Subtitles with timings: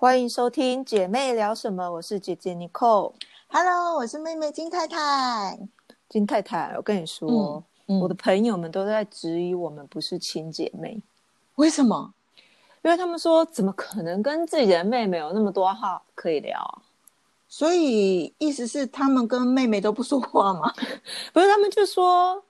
[0.00, 3.14] 欢迎收听姐妹聊什么，我是姐姐 Nicole。
[3.48, 5.58] Hello，我是妹妹金太太。
[6.08, 11.02] 金太太，我跟你说，嗯嗯我的朋友们都在质疑我们不是亲姐妹，
[11.56, 12.14] 为什么？
[12.82, 16.78] 因为他们说怎么可能跟自己的妹妹有那么多话可以聊啊？
[17.48, 20.72] 所以意思是他们跟妹妹都不说话吗？
[21.34, 22.40] 不是，他们就说，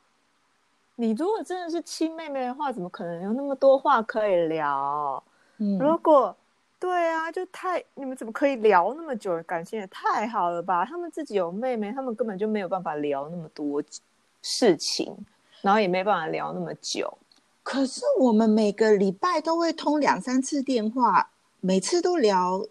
[0.96, 5.24] 你如果真的是亲妹妹的话，怎么可能有那么多话可以聊？
[5.56, 6.36] 嗯如果
[6.80, 9.42] 对啊，就太你们怎么可以聊那么久？
[9.42, 10.84] 感情也太好了吧？
[10.84, 13.82] 他们自己有妹妹，他们根本就没有办法聊那么多
[14.42, 15.16] 事情，
[15.60, 17.18] 然后也没办法聊那么久。
[17.64, 22.64] 可是我们每个礼拜都会通两三次电话，每次都聊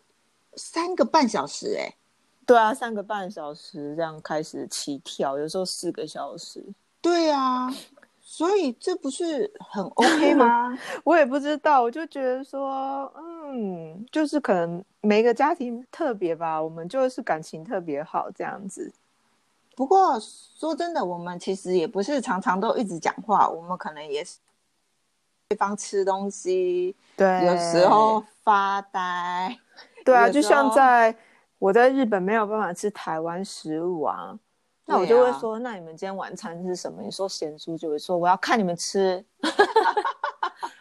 [0.56, 1.94] 三个半小时、欸，
[2.46, 6.64] 对啊，三个半小时这样开始起跳，有时候四个小时。
[7.02, 7.70] 对啊，
[8.38, 10.78] 所以这不是很 OK 吗？
[11.04, 18.94] 我也不知道，我就觉得说，嗯，就是可能每个家庭特别吧，我们就是感情特别好这样子。
[19.76, 24.38] 不过说真的，我们其实也不是常常都一直讲话，我们可能也是
[25.50, 29.58] 对方吃东西，对有时候发呆。
[30.06, 31.16] 对啊，就像在
[31.58, 34.38] 我在日本没有办法吃台湾食物啊，
[34.90, 37.02] 那我就会说，那你们今天晚餐是什么？
[37.02, 39.24] 你说咸猪就会说我要看你们吃，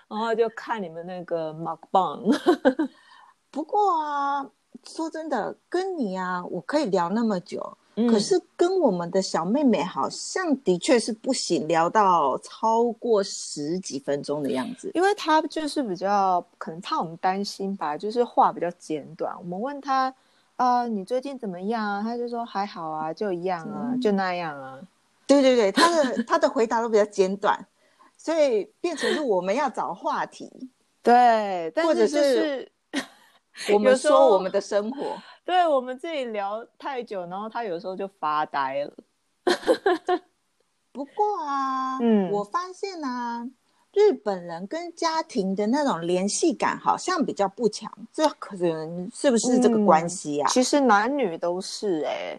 [0.08, 2.88] 然后就看你们那个 mukbang。
[3.50, 4.48] 不过啊，
[4.84, 14.88] 说真的，跟你啊，我可以聊那么久，嗯可是跟我们的小妹妹好像的确是不行，聊到超过十几分钟的样子。
[14.94, 19.36] 因为她就是比较可能怕我们担心吧，就是话比较简短。
[19.36, 20.14] 我们问他
[20.56, 22.02] 啊、你最近怎么样啊？
[22.02, 24.80] 他就说还好啊，就一样啊，嗯就那样啊。
[25.26, 27.58] 对对对，他的他的回答都比较简短，
[28.16, 30.70] 所以变成是我们要找话题，
[31.02, 32.72] 对，但或者是就是
[33.72, 35.16] 我们说我们的生活。
[35.44, 38.92] 对我们自己聊太久，然后他有时候就发呆了。
[40.90, 43.46] 不过啊，嗯我发现啊，
[43.96, 50.50] 日本人跟家庭的那种联系感好像比较不强，这可能是不是这个关系啊？
[50.50, 52.38] 其实男女都是哎、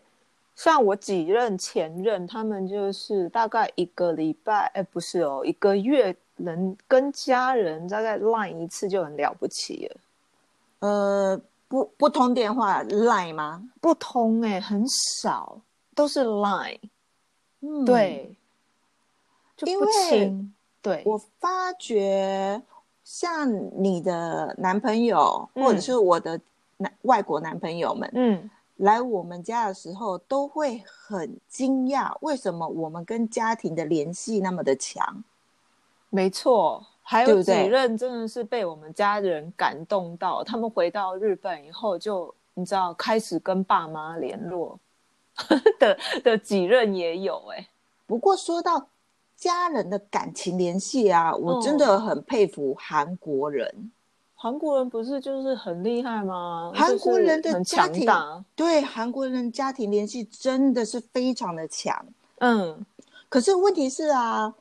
[0.55, 9.97] 像我几任前任，他们就是大概一个礼拜，哎、不是哦，一个月能跟家人大概 line 一次就很了不起了。
[10.81, 13.67] 呃，不不通电话赖吗？
[13.81, 15.59] 不通哎、很少，
[15.95, 16.77] 都是 line，、
[17.61, 18.35] 嗯，，对，
[19.55, 20.53] 就不因为亲，
[20.87, 22.61] 对，我发觉
[23.03, 26.39] 像你的男朋友、嗯或者是我的
[26.77, 35.23] 男外国男朋友们、嗯，来我们家的时候，都会很惊讶，为什么我们跟家庭的联系那么的强？
[36.09, 36.85] 没错。
[37.09, 44.77] 还有几任真的是被我们家人感动到，他们回到日本以后就，你知道开始跟爸妈联络
[45.79, 47.65] 的的几任也有哎、
[48.05, 48.85] 不过说到
[49.37, 53.91] 家人的感情联系啊，我真的很佩服韩国人。
[54.35, 56.71] 韩国人不是就是很厉害吗？
[56.75, 58.05] 韩国人的家庭
[58.55, 62.05] 对韩国人家庭联系真的是非常的强。
[62.39, 62.85] 嗯，
[63.29, 64.53] 可是问题是啊，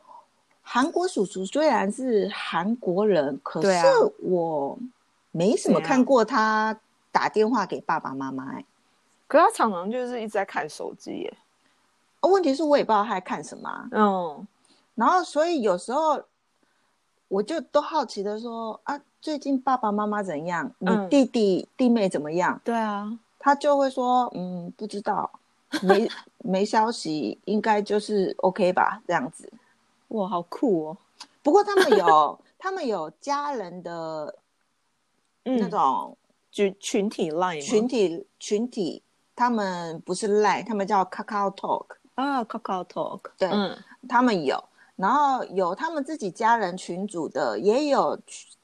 [0.63, 3.83] 韩国叔叔虽然是韩国人，可是
[4.23, 4.79] 我
[5.31, 6.79] 没什么看过他
[7.13, 8.65] 打电话给爸爸妈妈、欸。
[9.29, 11.37] 可他常常就是一直在看手机耶，
[12.21, 14.47] 哦问题是我也不知道他在看什么啊、嗯，
[14.97, 16.21] 然后所以有时候
[17.29, 20.71] 我就都好奇的说啊，最近爸爸妈妈怎样？
[20.79, 21.09] 你嗯。
[21.09, 22.61] 弟弟、弟妹怎么样？
[22.65, 25.31] 对啊，他就会说，嗯，不知道，
[25.83, 26.09] 没
[26.43, 29.49] 没消息，应该就是 OK 吧，这样子。
[30.09, 30.97] 哇，好酷哦，
[31.43, 34.34] 不过他们有他们有家人的
[35.45, 35.59] 嗯。
[35.61, 36.17] 那种
[36.51, 39.03] 群群体 line 群体、群体，
[39.34, 43.77] 他们不是 Line，他们叫 Kakao Talk，啊，Kakao Talk，对嗯，
[44.09, 44.63] 他们有，
[44.97, 48.19] 然后有他们自己家人群组的，也有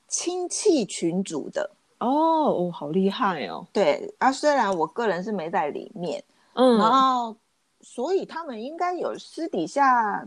[0.09, 1.71] 亲戚群组的。
[1.99, 6.25] 哦，哦，好厉害哦，对啊，虽然我个人是没在里面，
[6.55, 7.37] 嗯，然后
[7.81, 10.27] 所以他们应该有私底下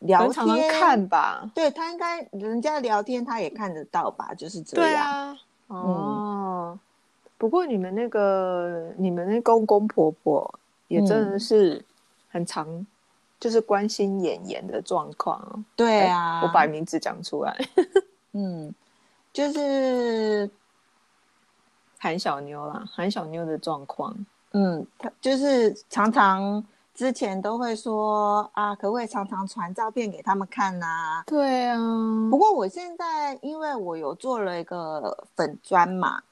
[0.00, 4.94] 聊天，看吧，对他应该人家聊天他也看得到吧，就是这样对。
[4.94, 5.38] 啊，
[5.68, 6.78] 哦，
[7.38, 10.58] 不过你们那个你们那公公婆婆
[10.88, 11.84] 也真的嗯是
[12.28, 12.86] 很常
[13.38, 15.64] 就是关心妍妍的状况。
[15.74, 17.56] 对啊，我把名字讲出来，
[18.32, 18.74] 嗯，
[19.32, 20.48] 就是
[21.98, 24.14] 韩小妞啦，韩小妞的状况。
[24.52, 31.76] 嗯，他就是常常之前都会说啊，可不可以常常传照片给他们看呐、对啊，
[32.30, 36.22] 不过我现在因为我有做了一个粉砖嘛，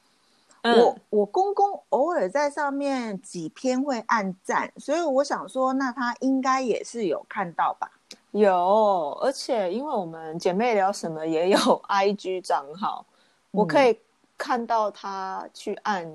[0.73, 7.91] 我我公公偶尔在上面几篇会按赞，所以我想说，那他应该也是有看到吧？
[8.31, 11.57] 有，而且因为我们姐妹聊什么也有
[11.87, 13.05] IG 账号，
[13.51, 13.99] 我可以
[14.37, 16.11] 看到他去按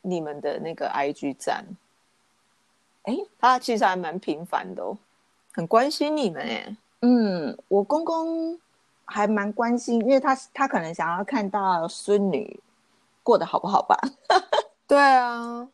[0.00, 1.64] 你们的那个 IG 赞。
[3.02, 4.96] 哎，他其实还蛮频繁的哦，
[5.52, 6.76] 很关心你们哎。
[7.02, 8.58] 嗯，我公公
[9.04, 12.60] 还蛮关心，因为他他可能想要看到孙女。
[13.28, 13.94] 过得好不好吧？
[14.88, 15.68] 对啊，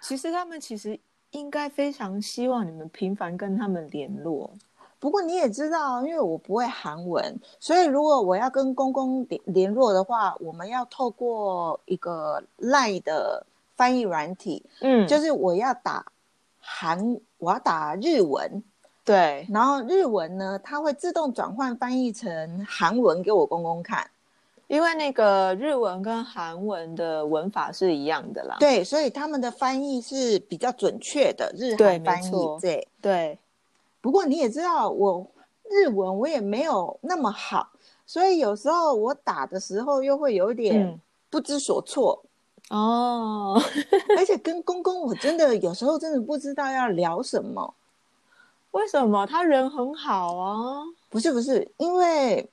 [0.00, 0.98] 其实他们其实
[1.32, 4.50] 应该非常希望你们频繁跟他们联络。
[4.98, 13.44] 不过你也知道，因为我不会韩文，所以如果我要跟公公联联络的话，我们要透过一个赖的
[13.76, 14.64] 翻译软体。
[14.80, 16.06] 嗯，就是我要打
[16.58, 18.64] 韩，我要打日文，
[19.04, 24.08] 对，然后日文呢，它会自动转换翻译成韩文给我公公看。
[24.68, 31.52] 因为那个日文跟韩文的文法是一样的啦，对，所以他们的翻译是比较准确的。
[31.56, 32.30] 日韩翻译，
[32.60, 33.38] 对对。
[34.00, 35.24] 不过你也知道，我
[35.70, 37.68] 日文我也没有那么好，
[38.06, 42.20] 所以有时候我打的时候又会有点不知所措。
[42.70, 43.60] 哦，
[44.18, 47.72] 而且跟公公，我真的有时候真的不知道要聊什么。
[48.72, 49.24] 为什么？
[49.24, 50.82] 他人很好啊。
[51.08, 52.50] 不是不是，因为。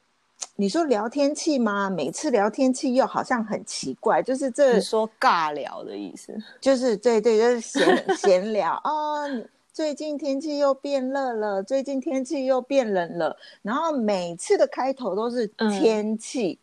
[0.55, 1.89] 你说聊天气吗？
[1.89, 9.25] 每次聊天气又好像很奇怪，就是这说尬聊的意思， 就是对对，就是闲 闲聊啊。
[9.73, 16.59] 最近天气又变热了，最近天气又变冷了，然后每次的开头都是天气，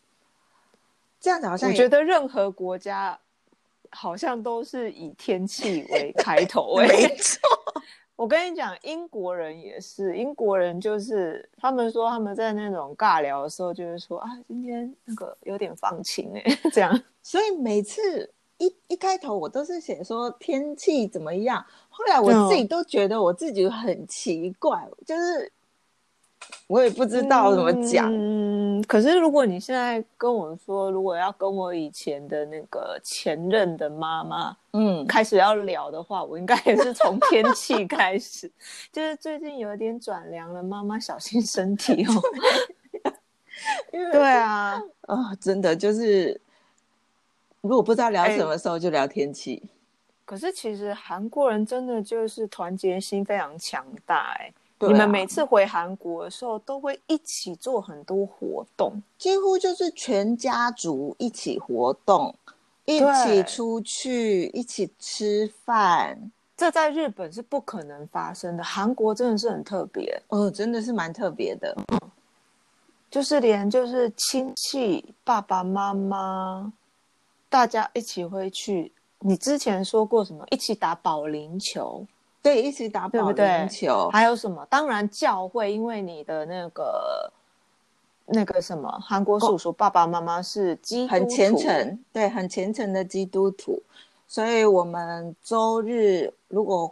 [1.19, 3.19] 这样子好像我觉得任何国家
[3.89, 7.39] 好像都是以天气为开头， 没错。
[8.21, 17.01] 我跟你讲，英国人也是，英国人就是他们说他们在那种尬聊的时候，就是说啊，今天那个有点放晴哎， 这样。
[17.23, 25.51] 所以每次一一开头我都是写说天气怎么样，后来我自己都觉得我自己很奇怪，就是。
[26.71, 28.09] 我也不知道怎么讲。
[28.09, 38.49] 嗯，可是如果你现在跟我说，如果要跟我以前的那个前任的妈妈，嗯，开始要聊的话，我应该也是从天气开始，
[38.89, 42.21] 就是最近有点转凉了，妈妈小心身体哦。
[43.91, 46.39] 对啊，啊，真的就是，
[47.59, 49.61] 如果不知道聊什么时候就聊天气。
[50.23, 54.53] 可是其实韩国人真的就是团结心非常强大，哎。
[54.87, 62.33] 你们每次回韩国的时候，都会一起做很多活动，几乎就是全家族一起活动，
[62.85, 66.31] 一起出去，一起吃饭。
[66.57, 71.75] 这在日本是不可能发生的，韩国真的是很特别，哦，真的是蛮特别的。
[71.87, 71.99] 嗯，
[73.09, 76.71] 就是连就是亲戚爸爸妈妈，
[77.49, 78.91] 大家一起会去。
[79.23, 80.45] 你之前说过什么？
[80.49, 82.05] 一起打保龄球。
[82.41, 84.65] 对，一起打保龄球，还有什么？
[84.67, 87.31] 当然教会，因为你的那个
[88.25, 93.79] 那个什么，韩国叔叔爸爸妈妈是基很虔诚，对，很虔诚的基督徒，
[94.27, 96.91] 所以我们周日如果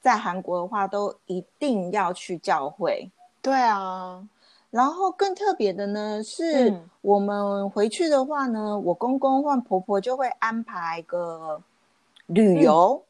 [0.00, 3.10] 在韩国的话，都一定要去教会。
[3.42, 4.26] 对啊，
[4.70, 11.60] 然后更特别的呢，是我们回去的话呢，我公公或婆婆就会安排个
[12.26, 13.02] 旅游。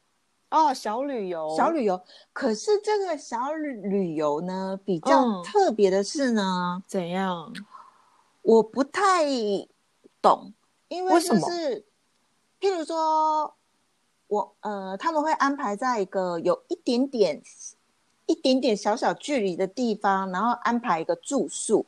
[0.49, 2.01] 哦，小旅游，小旅游。
[2.31, 7.51] 可是这个小旅旅游呢，比较特别的是呢，怎样？
[8.43, 9.25] 我不太
[10.21, 10.53] 懂，
[10.87, 11.83] 因为就是
[12.61, 13.53] 譬如说，
[14.27, 17.41] 我呃，他们会安排在一个有一点点、
[18.25, 21.85] 一点点小小距离的地方，然后安排一个住宿。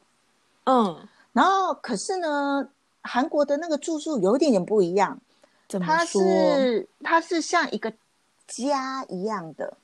[0.65, 2.67] 嗯，然后可是呢，
[3.03, 5.17] 韩国的那个住宿有一点点不一样，
[5.69, 6.21] 怎么说？
[7.01, 7.93] 它是像一个。
[8.49, 9.77] 家一样的，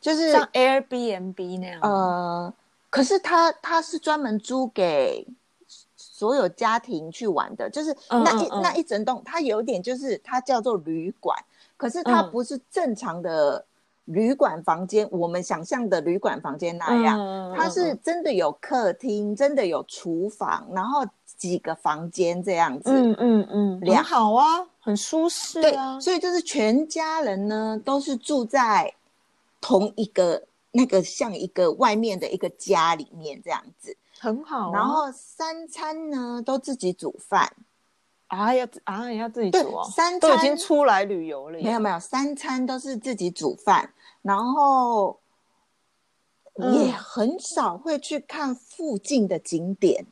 [0.00, 1.80] 就是像 Airbnb 那样。
[1.82, 2.54] 呃，
[2.90, 5.26] 可是它它是专门租给
[5.96, 11.36] 所有家庭去玩的，就是那一那一整栋，它有点就是它叫做旅馆，
[11.76, 13.64] 可是它不是正常的
[14.04, 21.04] 旅馆房间，我们想象的旅馆房间那样，它是真的有客厅，真的有厨房，然后
[21.36, 22.90] 几个房间这样子。
[22.90, 24.66] 嗯嗯嗯，良好啊。
[24.80, 28.94] 很舒适啊，所以就是全家人呢都是住在
[29.58, 34.70] 同一个那个像一个外面的一个家里面这样子，很好。
[34.72, 37.50] 然后三餐呢都自己煮饭
[38.26, 39.90] 啊，要啊要自己煮哦。
[39.90, 45.18] 三餐都已经出来旅游了，没有没有，三餐都是自己煮饭，然后
[46.74, 50.04] 也很少会去看附近的景点。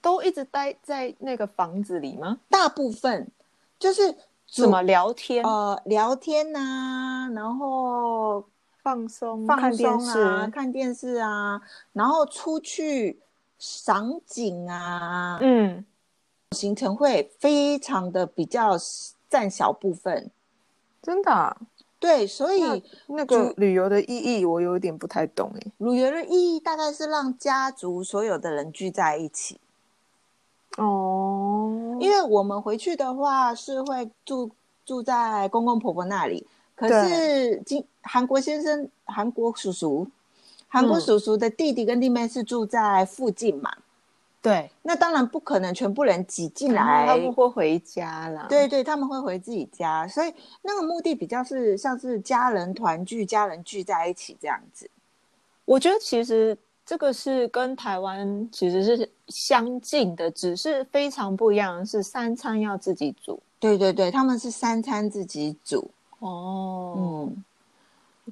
[0.00, 2.38] 都一直待在那个房子里吗？
[2.48, 3.30] 大部分
[3.78, 4.14] 就是
[4.46, 5.44] 怎么聊天？
[5.44, 8.44] 呃，聊天呐，然后
[8.82, 11.60] 放松、放松啊，看电视啊，
[11.92, 13.18] 然后出去
[13.58, 15.84] 赏景啊，嗯，
[16.52, 18.76] 行程会非常的比较
[19.28, 20.30] 占小部分，
[21.02, 21.56] 真的。
[22.00, 25.72] 对，所以那个旅游的意义我有点不太懂诶。
[25.78, 29.60] 旅游的意义大概是让家族所有的人聚在一起。
[30.78, 34.50] 哦，因为我们回去的话是会住
[34.86, 40.06] 住在公公婆婆那里，可是今韩国先生、韩国叔叔、
[40.68, 43.70] 韩国叔叔的弟弟跟弟妹是住在附近嘛。
[44.40, 48.46] 对，那当然不可能全部人挤进来，他们会回家了。
[48.48, 50.32] 对对，他们会回自己家，所以
[50.62, 54.88] 那个目的比较是像是家人团聚，家人聚在一起这样子。
[55.64, 56.56] 我觉得其实
[56.88, 63.38] 这个是跟台湾其实是相近的，只是非常不一样，是三餐要自己煮。
[63.60, 65.90] 对对对，他们是三餐自己煮。
[66.20, 67.44] 哦，嗯。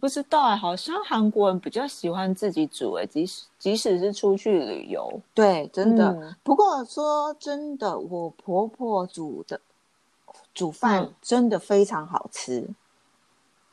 [0.00, 6.34] 不知道哎，好像韩国人比较喜欢自己煮哎，即使即使是出去旅游，对，真的。
[6.42, 9.60] 不过说真的，我婆婆煮的
[10.54, 12.66] 煮饭真的非常好吃，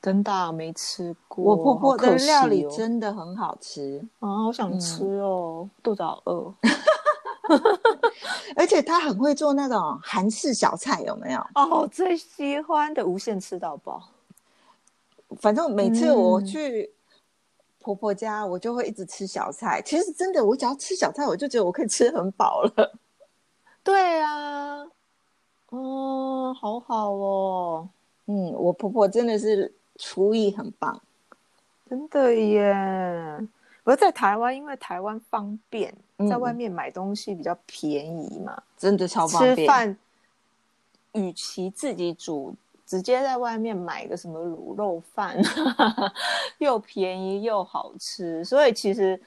[0.03, 1.45] 真的没吃过。
[1.45, 6.53] 我婆婆的料理真的很好吃啊，好想吃哦，肚子好饿。
[8.57, 11.39] 而且她很会做那种韩式小菜，有没有？
[11.55, 14.09] 哦，最喜欢的无限吃到饱。
[15.37, 16.91] 反正每次我去
[17.79, 19.81] 婆婆家，我就会一直吃小菜。
[19.81, 22.99] 其实真的，我只要吃小菜，我就觉得我可以吃很饱了。
[23.81, 24.85] 对啊，
[25.69, 27.87] 哦，好好哦。
[28.25, 31.01] 嗯，我婆婆真的是厨艺很棒，
[31.89, 32.73] 真的耶。
[33.83, 35.93] 而在台湾，因为台湾方便，
[36.29, 39.55] 在外面买东西比较便宜嘛，真的超方便。
[39.55, 39.97] 吃饭，
[41.13, 42.55] 与其自己煮。
[42.85, 45.41] 直接在外面买个什么卤肉饭，
[46.59, 49.19] 又便宜又好吃，所以其实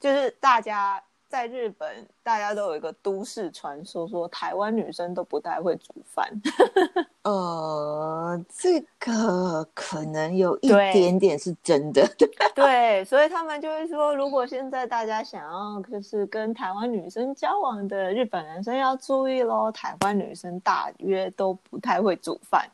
[0.00, 1.00] 就是大家
[1.32, 6.30] 在日本，大家都有一个都市传说，说台湾女生都不太会煮饭。
[7.24, 12.06] 呃，这个可能有一点点是真的。
[12.54, 22.68] 对，所以他们就会说，如果现在大家想要就是跟台湾女生交往的日本男生要注意喽，台湾女生大约都不太会煮饭。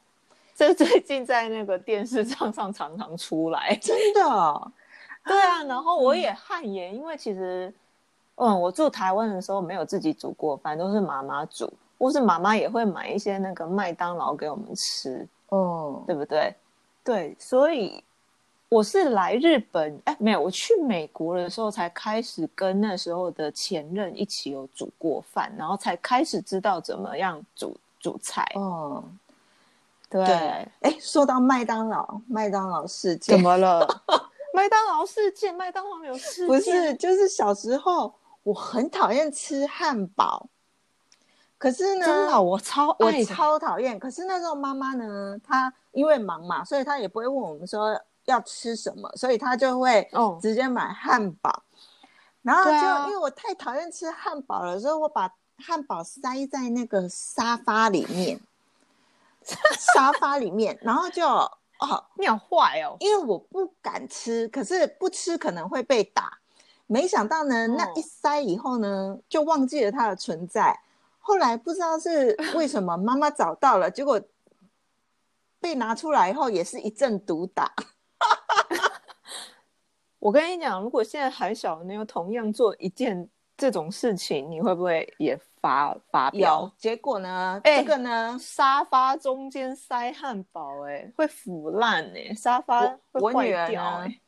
[0.57, 4.73] 这最近在那个电视上上常常出来，真的，
[5.25, 5.63] 对啊。
[5.63, 7.73] 然后我也汗颜，因为其实，
[8.41, 16.55] 嗯，我住台湾的时候没有自己煮过饭，都是妈妈煮，或是妈妈也会买一些那个麦当劳给我们吃，哦，对不对？
[17.05, 18.03] 对，所以
[18.69, 29.03] 我是来日本，哎，没有，我去美国的时候才开始跟那时候的前任一起有煮过饭，然后才开始知道怎么样煮煮菜，哦。
[30.11, 30.25] 对，
[30.81, 33.87] 哎，说到麦当劳，麦当劳事件怎么了？
[34.55, 36.47] 麦当劳事件，麦当劳有事件？
[36.47, 38.11] 不是，就是小时候
[38.43, 40.49] 我很讨厌吃汉堡，
[41.59, 43.99] 可是呢，真的我超我超讨厌。
[43.99, 50.09] 可是那时候妈妈呢，她因为忙嘛，所以她也不会问我们说要吃什么，所以她就会
[50.41, 51.63] 直接买汉堡。
[52.43, 58.41] 然后就因为我太讨厌吃汉堡了，所以我把汉堡塞在那个沙发里面。
[59.95, 66.39] 沙发里面，然后就哦，你好坏哦，因为我不敢吃，可是不吃可能会被打。
[66.89, 70.77] 没想到呢，那一塞以后呢，就忘记了它的存在。
[71.21, 74.21] 后来不知道是 为什么，妈妈找到了，结果
[75.61, 77.73] 被拿出来以后，也是一阵毒打。
[80.19, 85.39] 我跟你讲，如果现在还小，你又同样做一件这种事情，你会不会也？
[85.61, 87.61] 发发飙，结果呢？
[87.65, 88.39] 这个呢？
[88.41, 94.21] 沙发中间塞汉堡，哎，会腐烂哎，沙发会坏掉哎，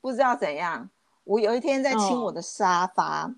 [0.00, 0.88] 不知道怎样。
[1.24, 3.32] 我有一天在清我的沙发，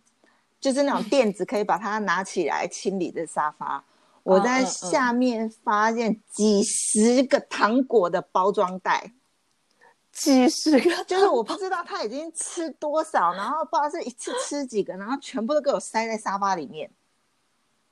[0.60, 3.84] 就是那种垫子可以把它拿起来清理的沙发，
[4.22, 9.12] 我在下面发现几十个糖果的包装袋，
[10.12, 16.90] 几十个，就是我不知道他已经吃多少，然后不知道是一次吃几个，然后全部都给我塞在沙发里面。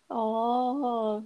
[0.09, 1.25] 哦，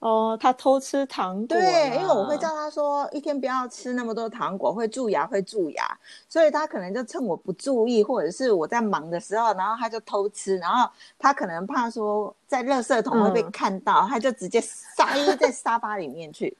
[0.00, 1.56] 哦，他偷吃糖果。
[1.56, 5.98] 对，因为我会叫他说一天不要吃那么多糖果，会蛀牙，会蛀牙。
[6.28, 10.58] 所以他可能就趁我不注意，或者是我在忙的时候，然后他就偷吃。
[10.58, 10.86] 然后
[11.18, 15.06] 他可能怕说在垃圾桶会被看到，他就直接塞
[15.40, 16.54] 在沙发里面去。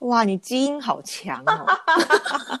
[0.00, 1.66] 哇，你基因好强哦！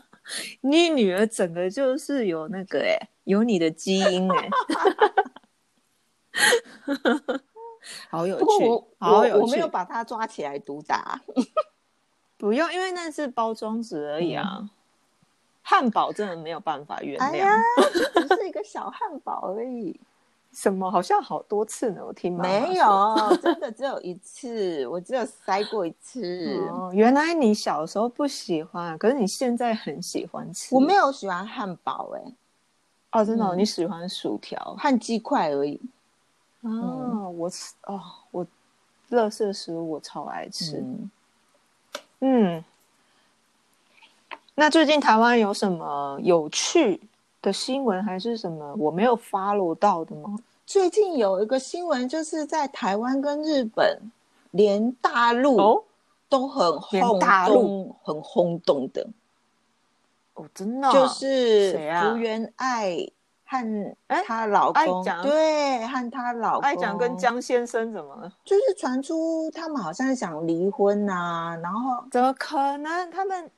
[0.62, 4.48] 你女儿整个就是有那个哎，有你的基因哎。
[8.08, 8.44] 好有趣。
[8.44, 11.20] 不过我好有趣我我没有把它抓起来毒打。
[12.38, 14.68] 不用，因为那是包装纸而已啊。
[15.62, 17.22] 汉堡真的没有办法原谅。
[17.22, 17.56] 哎呀，
[17.92, 19.98] 只是一个小汉堡而已。
[20.50, 20.90] 什么？
[20.90, 26.56] 好像好多次呢，我听妈妈没有，真的只有一次，我只有塞过一次。
[26.70, 30.74] 哦，原来你小时候不喜欢，可是你现在很喜欢吃。
[30.74, 32.34] 我没有喜欢汉堡、欸，
[33.12, 35.78] 哦，真的哦、嗯你喜欢薯条和鸡块而已。
[36.62, 38.00] 哦，我吃哦，
[38.30, 38.46] 我
[39.08, 40.78] 乐色食物我超爱吃。
[40.78, 41.10] 嗯，
[42.20, 42.64] 嗯，
[44.54, 47.00] 那最近台湾有什么有趣
[47.40, 50.36] 的新闻，还是什么我没有 follow 到的吗？
[50.66, 53.98] 最近有一个新闻，就是在台湾跟日本，
[54.50, 55.84] 连大陆哦
[56.28, 59.08] 都很连轰大陆动、很轰动的，
[60.34, 61.72] 哦，真的哦、就是
[62.02, 63.08] 福原爱
[63.50, 68.30] 和哎她老公，对，和她老公，爱讲跟江先生怎么了？
[68.44, 73.10] 就是传出他们好像想离婚呐、然后怎么可能？
[73.10, 73.50] 他们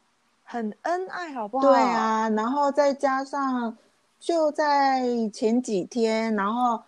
[0.45, 1.69] 很恩爱，好不好？
[1.69, 3.77] 对，啊，然后再加上
[4.21, 6.81] 就在前几天，然后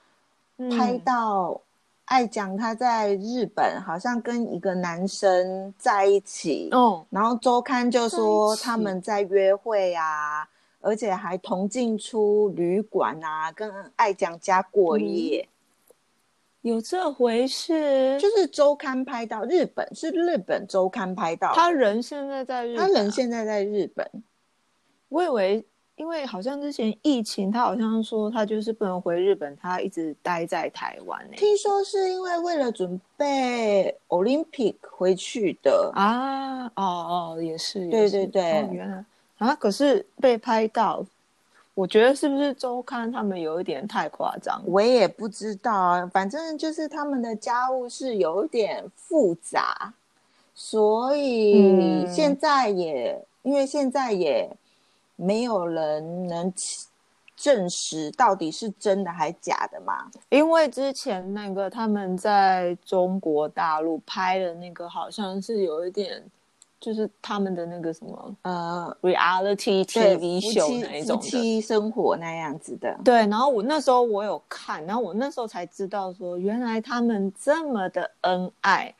[0.70, 1.60] 拍到
[2.04, 10.46] 爱讲他在日本好像跟一个男生在一起，哦，然后周刊就说他们在约会啊，
[10.82, 15.48] 而且还同进出旅馆啊，跟爱讲家过夜，
[16.60, 18.18] 有这回事？
[18.20, 24.06] 就是周刊拍到日本是日本周刊拍到，他人现在在日本啊，他人现在在日本，
[25.08, 25.64] 我以为，
[25.96, 36.72] 因为好像之前疫情，他好像说他就是不能回日本，他一直待在台湾呢、听说是因为为了准备 Olympic 回去的，啊，哦
[37.36, 39.04] 哦，也是，对对对哦原来
[39.42, 41.04] 啊，可是被拍到，
[41.74, 44.62] 我觉得是不是周刊他们有一点太夸张？
[44.64, 49.92] 我也不知道啊，反正就是他们的家务事有点复杂，
[50.54, 54.48] 所以嗯现在也、因为现在也
[55.16, 56.52] 没有人能
[57.34, 60.08] 证实到底是真的还假的嘛。
[60.28, 66.22] 因为之前那个他们在中国大陆拍的那个，好像是有一点，
[66.82, 71.22] 就是他们的那个什么呃，reality 对，TV 夫 show 妻那一种的。
[71.22, 78.92] 夫妻生活那样子的，对，然后我那时候我有看，然后我那时候才知道说，原来他们这么的恩爱，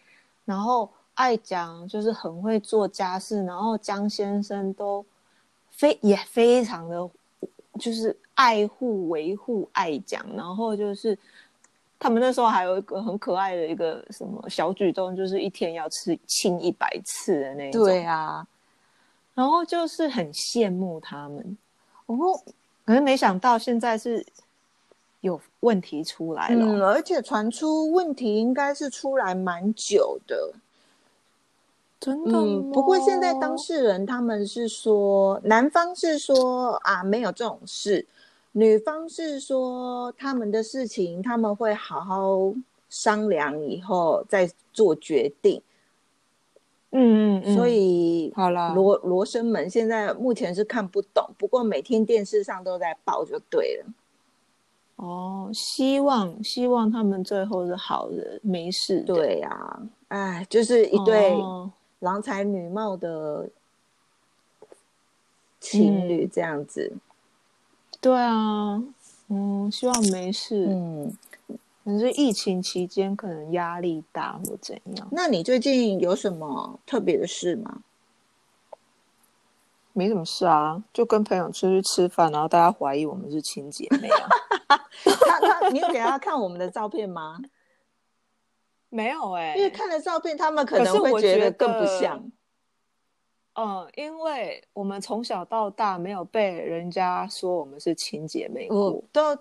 [0.45, 5.05] 然后爱讲就是很会做家事，然后江先生都
[5.71, 7.11] 非也非常的，
[7.81, 11.18] 就是爱护维护爱讲，然后就是
[12.03, 18.45] 他们那时候还有一个很可爱的一个什么小举动，就是一天要吃亲一百次的那种，对啊，
[19.35, 21.57] 然后就是很羡慕他们。
[22.07, 22.17] 哦，
[22.85, 24.27] 可是没想到现在是
[25.21, 26.65] 有问题出来了。
[26.67, 30.53] 嗯，而且传出问题应该是出来蛮久的。
[32.01, 38.05] 真的、嗯，不过现在当事人他们是说，男方是说啊没有这种事，
[38.53, 42.55] 女方是说他们的事情他们会好好
[42.88, 45.61] 商量以后再做决定。
[46.95, 53.91] 嗯嗯嗯，所以好了罗罗生门现在目前是看不懂，不过每天电视上都在报就对了。
[54.97, 59.15] 哦，希望希望他们最后是好的，没事的。
[59.15, 63.49] 对呀、哎，就是一对哦郎才女貌的
[65.59, 66.93] 情侣这样子。
[68.03, 68.83] 对啊，
[69.29, 70.67] 嗯，希望没事。
[70.69, 71.17] 嗯，
[71.85, 77.83] 可是疫情期间可能压力大或怎样，那你最近有什么特别的事吗？
[79.93, 84.29] 没什么事啊，就跟朋友出去吃饭，然后大家怀疑我们是亲姐妹啊。
[85.05, 87.38] 他他，你有给他看我们的照片吗？
[88.91, 92.21] 没有哎、因为看了照片，他们可能会觉得更不像。
[93.55, 99.38] 嗯，因为我们从小到大没有被人家说我们是亲姐妹过我，都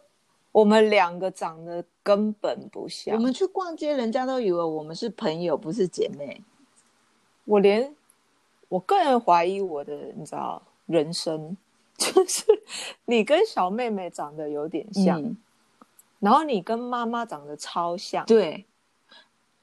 [0.52, 3.16] 我们两个长得根本不像。
[3.16, 6.44] 我们去逛街，人家都以为我们是朋友，不是姐妹。
[7.46, 7.96] 我连
[8.68, 11.56] 我个人怀疑我的，你知道，人生
[11.98, 12.44] 就是
[13.06, 15.38] 你跟小妹妹长得有点像，嗯，
[16.20, 18.66] 然后你跟妈妈长得超像，对。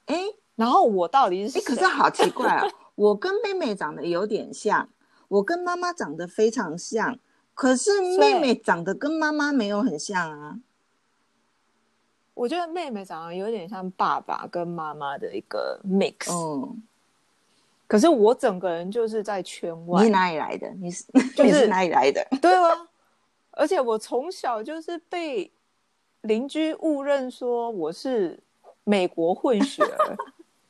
[0.06, 0.16] 哎
[0.56, 1.66] 然后我到底是哎，谁？
[1.66, 2.66] 可是好奇怪啊！
[2.98, 4.88] 我跟妹妹长得有点像，
[5.28, 7.16] 我跟妈妈长得非常像，
[7.54, 10.58] 可是妹妹长得跟妈妈没有很像啊。
[12.34, 16.82] 我觉得妹妹长得有点像爸爸跟妈妈的一个 mix，、嗯，
[17.86, 20.68] 可是我整个人就是在圈外你是，哪里来的？
[20.80, 21.04] 你是
[21.36, 22.26] 就是 你是哪里来的？
[22.42, 22.88] 对啊，
[23.52, 25.48] 而且我从小就是被
[26.22, 28.40] 邻居误认说我是
[28.82, 30.16] 美国混血儿，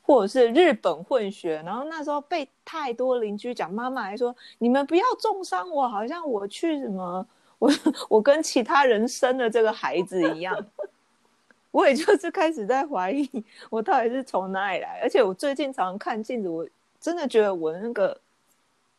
[0.08, 7.26] 或者是日本混血，然后那时候被太多邻居讲，妈妈还说你们不要重伤我，好像我去什么
[7.58, 7.70] 我
[8.08, 10.66] 我跟其他人生的这个孩子一样。
[11.70, 13.28] 我也就是开始在怀疑，
[13.68, 14.98] 我到底是从哪里来。
[15.02, 16.66] 而且我最近常常看镜子，我
[16.98, 18.18] 真的觉得我那个，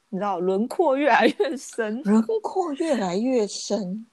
[0.10, 4.06] 你知道，轮廓越来越深，轮廓越来越深，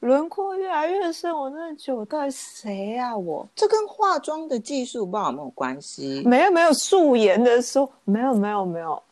[0.00, 1.34] 轮廓越来越深。
[1.34, 3.16] 我真的觉得我到底谁呀？
[3.16, 6.22] 我这跟化妆的技术不知道有没有关系？
[6.26, 9.02] 没有，没有素颜的时候，没有，没有，没有。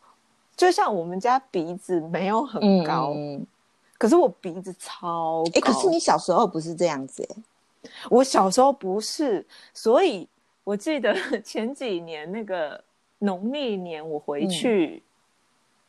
[0.55, 3.11] 就像我们家鼻子没有很高，
[3.97, 5.61] 可是我鼻子超高。
[5.61, 7.43] 可是你小时候不是这样子哎。
[8.09, 9.43] 我小时候不是，
[9.73, 10.27] 所以
[10.63, 12.81] 我记得 前几年那个
[13.17, 15.01] 农历年我回去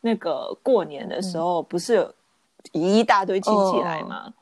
[0.00, 2.14] 那个过年的时候，不是有
[2.72, 4.32] 一大堆亲戚来吗？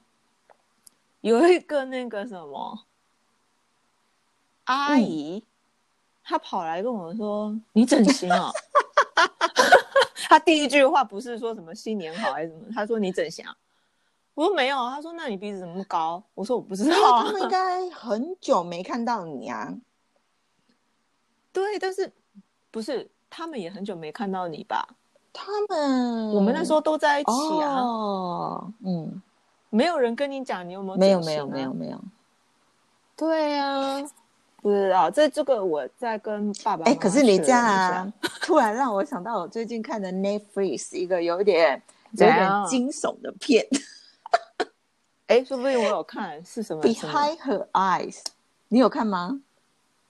[1.22, 2.85] 有一个那个什么
[4.64, 5.42] 阿姨，
[6.22, 8.50] 她跑来跟我说：“你整形啊？”
[10.28, 13.56] 她第一句话不是说什么新年好还是什么，她说：“你整形啊？”
[14.35, 16.22] 我说没有，她说那你鼻子怎么那么高？
[16.35, 19.74] 我说我不知道，他们应该很久没看到你啊。
[21.52, 22.12] 对，但是
[22.70, 24.87] 不是他们也很久没看到你吧？
[25.35, 27.30] 他们我们那时候都在一起
[27.62, 27.80] 啊。
[27.80, 29.01] 哦，嗯，
[29.74, 30.98] 没有人跟你讲你有没有？
[30.98, 31.98] 没有，没有，没有，没有。
[33.16, 34.02] 对呀，
[34.61, 35.11] 不知道。
[35.11, 36.85] 这这个我在跟爸爸。
[36.85, 43.66] 哎，可是你这样啊，突然让我想到我最近看的 Netflix 一个有点有点惊悚的片。
[45.28, 48.18] 哎， 说不定我有看是什么？Behind her eyes，
[48.68, 49.40] 你有看吗？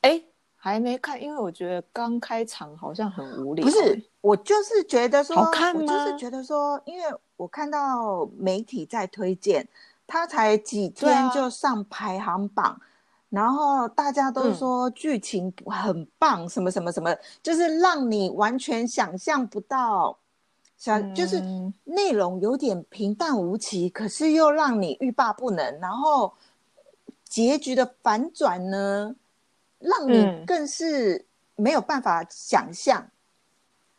[0.01, 0.21] 哎，
[0.57, 3.65] 还没看，因为我觉得刚开场好像很无聊。
[3.65, 5.87] 不是，我就是觉得说，好看吗？
[5.87, 7.05] 就是觉得说，因为
[7.43, 9.67] 我看到媒体在推荐，
[10.07, 12.81] 他才几天就上排行榜，
[13.31, 20.17] 然后大家都说剧情很棒，什么什么什么，就是让你完全想象不到。
[20.79, 21.41] 想就是
[21.83, 25.81] 内容有点平淡无奇，可是又让你欲罢不能。
[25.81, 26.33] 然后
[27.25, 29.15] 结局的反转呢，
[29.81, 31.27] 让你更是
[31.57, 33.05] 没有办法想象。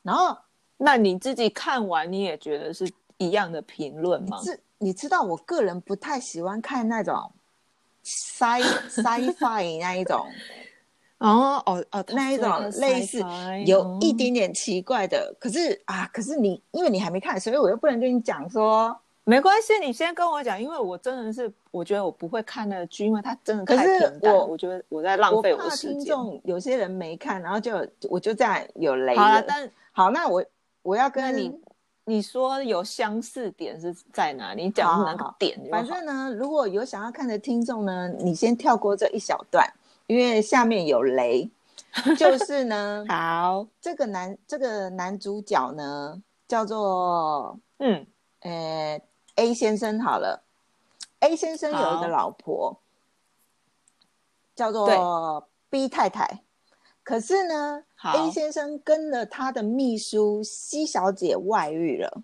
[0.01, 0.37] 然后，
[0.75, 2.91] 那你自己看完你也觉得是
[3.27, 4.41] 一样的评论吗？
[4.43, 7.31] 是，你知道我个人不太喜欢看那种
[8.03, 10.25] sci sci-fi 那一种。
[11.19, 13.23] 哦哦哦，那一种类似
[13.65, 25.99] 有一点点奇怪的，可是啊，可是你因为你还没看，所以我又不能跟你讲说没关系，你先跟我讲，因为我真的是我觉得我不会看那个剧，因为它真的太平淡，我觉得我在浪费我的时间。
[25.99, 29.15] 听众有些人没看，然后就我就这样有雷。
[29.15, 30.43] 好了，但好，那我
[30.81, 31.57] 我要跟你
[32.05, 34.53] 你说有相似点是在哪？
[34.53, 35.59] 你讲哪个点？
[35.71, 39.67] 反正呢，如果有想要看的听众呢，你先跳过这一小段。
[40.07, 41.49] 因为下面有雷，
[42.19, 48.05] 就是呢，好，这个男这个男主角呢叫做嗯，
[48.41, 49.01] 呃
[49.35, 50.43] ，A 先生好了
[51.21, 52.77] ，A 先生有一个老婆
[54.53, 56.41] 叫做 B 太太，
[57.03, 62.23] 可是呢，A 先生跟了他的秘书 C 小姐外遇了，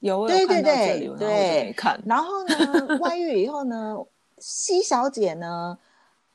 [0.00, 3.96] 有对对对对，看，然后呢， 外遇以后呢
[4.38, 5.78] ，C 小姐呢。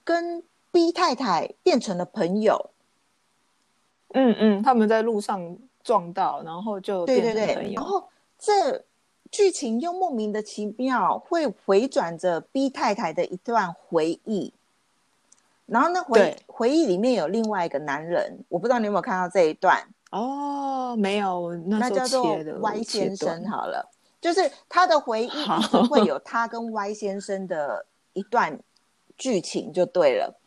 [0.08, 2.70] 跟 B 太太变成了朋友，
[4.14, 7.74] 嗯嗯，他们在路上撞到，然后就变成朋友。
[7.74, 8.86] 然后这
[9.32, 14.54] 剧情又莫名的奇妙，会回转着 B 太太的一段回忆。
[15.66, 20.96] 然后那回回忆里面有另外一个男人，我不知道你有没有看到这一段哦？
[20.96, 23.46] 没有，那叫做 Y 先生。
[23.48, 23.90] 好了，
[24.22, 25.30] 就是他的回忆
[25.90, 28.60] 会有 他跟 Y 先生的一段。
[29.18, 30.38] 剧情就对了，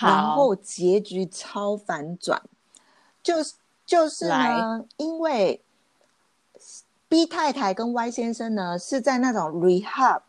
[0.00, 2.40] 然后结局超反转，
[3.24, 5.60] 就是就是呢，因为
[7.08, 10.20] B 太太跟 Y 先生呢是在那种 rehab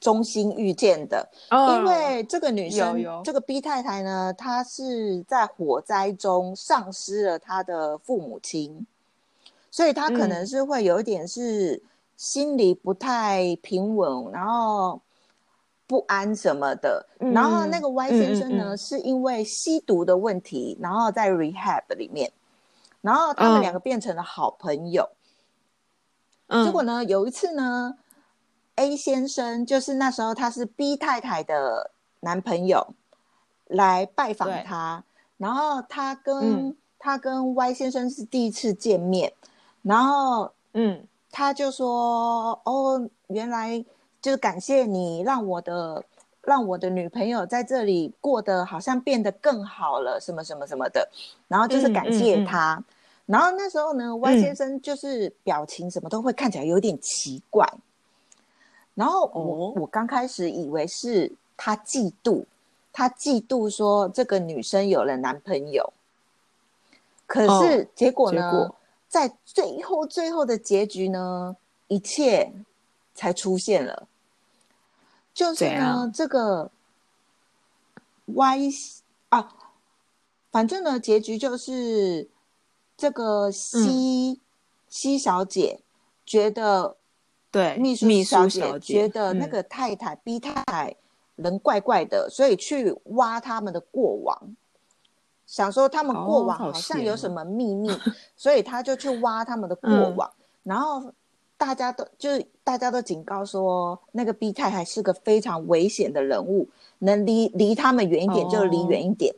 [0.00, 8.86] 中心遇见的，因为这个女生，这个 B 太太呢，她是在火灾中丧失了她的父母亲，
[9.70, 11.82] 所以她可能是会有一点是
[12.16, 15.00] 心里不太平稳，然后。
[15.90, 22.30] 不安什么的，然后那个 Y 先生呢，是因为吸毒的问题，然后在 rehab 里面，
[23.00, 25.08] 然后他们两个变成了好朋友。
[26.62, 27.94] 结果呢，有一次呢
[28.78, 32.94] ，A 先生就是那时候他是 B 太太的男朋友
[33.66, 35.04] 来拜访他，
[35.36, 39.32] 然后他跟他跟 Y 先生是第一次见面，
[39.82, 43.84] 然后嗯，他就说：“哦，原来。”
[44.20, 46.04] 就是感谢你让我的
[46.42, 51.08] 让我的女朋友在这里过得好像变得更好了，什么什么什么的，
[51.46, 52.82] 然后就是感谢他。
[53.26, 57.64] 然后那时候呢，Y 先生就是表情什么都会看起来有点奇怪。
[58.98, 62.44] 然后我我刚开始以为是他嫉妒，
[62.92, 65.92] 他嫉妒说这个女生有了男朋友。
[67.24, 68.74] 可是结果呢，
[69.08, 71.56] 在最后最后的结局呢，
[71.86, 72.52] 一切
[73.14, 74.08] 才出现了。
[75.32, 76.68] 就是呢，这个
[78.24, 78.68] Y
[79.28, 79.54] 啊，
[80.50, 82.26] 反正呢，结局就是
[82.96, 84.40] 这个 C
[84.88, 85.78] C 小姐
[86.26, 86.96] 觉得，
[87.50, 90.94] 对秘书小姐觉得那个太太 B 太太
[91.36, 94.56] 人怪怪的，所以去挖他们的过往，
[95.46, 97.90] 想说他们过往好像有什么秘密，
[98.36, 100.30] 所以他就去挖他们的过往，
[100.62, 101.12] 然后。
[101.60, 106.68] 大家都就是大家都警告说，那个 B 太太是个非常危险的人物，
[107.00, 109.34] 能离离他们远一点就离远一点。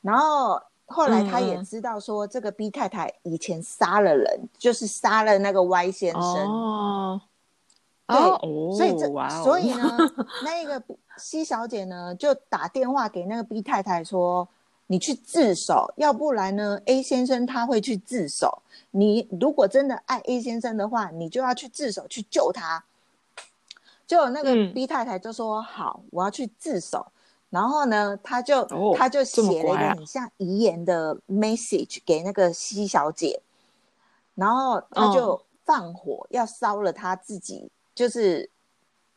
[0.00, 6.22] 然后后来他也知道说，这个 B 太太以前杀了人，就是杀了那个 Y 先生。
[6.22, 7.20] 哦，
[8.12, 9.08] 对，所以这
[9.42, 9.96] 所以呢，
[10.44, 10.82] 那个
[11.16, 14.48] C 小姐呢就打电话给那个 B 太太说。
[14.88, 18.60] 你去自首，要不然呢？A 先生他会去自首。
[18.90, 22.84] 你如果真的爱 A 先生的话，你就要去自首去救他。
[24.06, 27.06] 就那个 B 太太就说：“好，我要去自首。”
[27.48, 33.40] 然后呢，他就他就写了一个很像遗言的 message 给那个 C 小姐，
[34.34, 38.48] 然后他就放火要烧了他自己，就是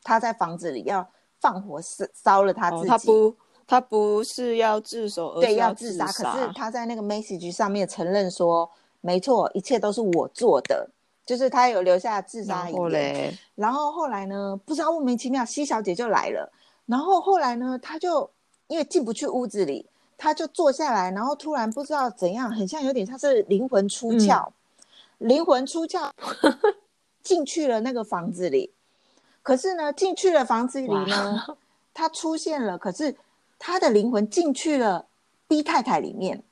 [0.04, 1.08] 他在房子里要
[1.40, 2.88] 放火烧烧了他自己。
[2.88, 3.36] 他不
[3.68, 6.06] 他不是要自首，而对要自杀。
[6.06, 8.70] 可是他在那个 message 上面承认说，
[9.02, 10.88] 没错，一切都是我做的，
[11.26, 13.36] 就是他有留下自杀遗言。
[13.56, 16.52] 然后后来呢，不知道莫名其妙西小姐就来了。
[16.86, 18.30] 然后后来呢，他就
[18.68, 24.48] 因为进不去屋子里，他就坐下来，然后突然不知道怎样，很像有点像是灵魂出窍，
[25.18, 26.12] 灵魂出窍
[27.26, 28.74] 进去了那个房子里。
[29.44, 31.58] 可是呢，进去了房子里呢，
[31.94, 33.18] 他出现了，可是。
[33.58, 35.06] 他的灵魂进去了
[35.48, 36.44] B 太太里面，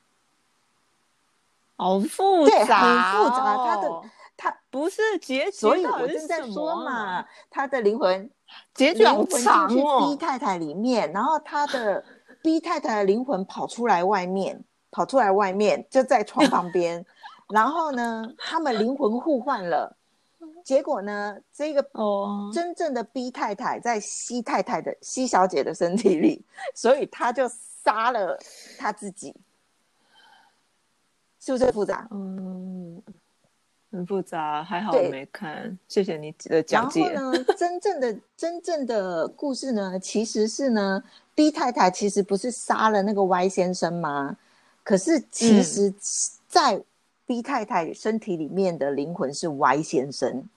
[1.76, 3.56] 好复杂，很复杂。
[3.58, 4.02] 他的
[4.38, 8.28] 他不是结局，所以我正在说嘛，他的灵魂
[8.72, 10.00] 结局好长哦。
[10.00, 12.02] B 太太里面，然后他的
[12.42, 17.04] B 太太的灵魂跑出来外面，跑出来外面就在床旁边，
[17.50, 19.94] 然后呢，他们灵魂互换了。
[20.64, 21.38] 结果呢？
[21.52, 26.42] 这个哦，真正的 B 太太在 C 太太的 C 小姐的身体里，
[26.74, 27.46] 所以她就
[27.84, 28.38] 杀了
[28.78, 29.34] 他自己，
[31.38, 32.08] 是不是复杂？
[32.10, 33.02] 嗯，
[33.92, 35.78] 很复杂，还好我没看。
[35.86, 37.10] 谢谢你的讲解。
[37.10, 44.34] 然后呢，真正的真正的故事呢，其实是呢，B 太太其实不是杀了那个 Y 先生吗？
[44.82, 45.92] 可是其实，
[46.48, 46.82] 在
[47.26, 50.48] B 太太身体里面的灵魂是 Y 先生。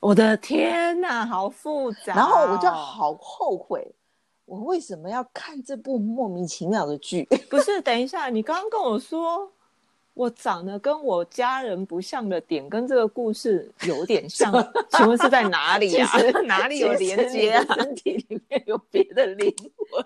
[0.00, 2.14] 我的天哪，好复杂！
[2.14, 3.94] 然后我就好后悔，
[4.46, 7.24] 我为什么要看这部莫名其妙的剧？
[7.50, 9.52] 不是，等一下，你刚刚跟我说
[10.14, 14.50] 我长得跟我家人不像的点，跟这个故事有点像，
[14.90, 16.08] 请问是在哪里啊？
[16.46, 17.74] 哪里有连接啊？
[17.74, 20.04] 身体里面有别的灵魂？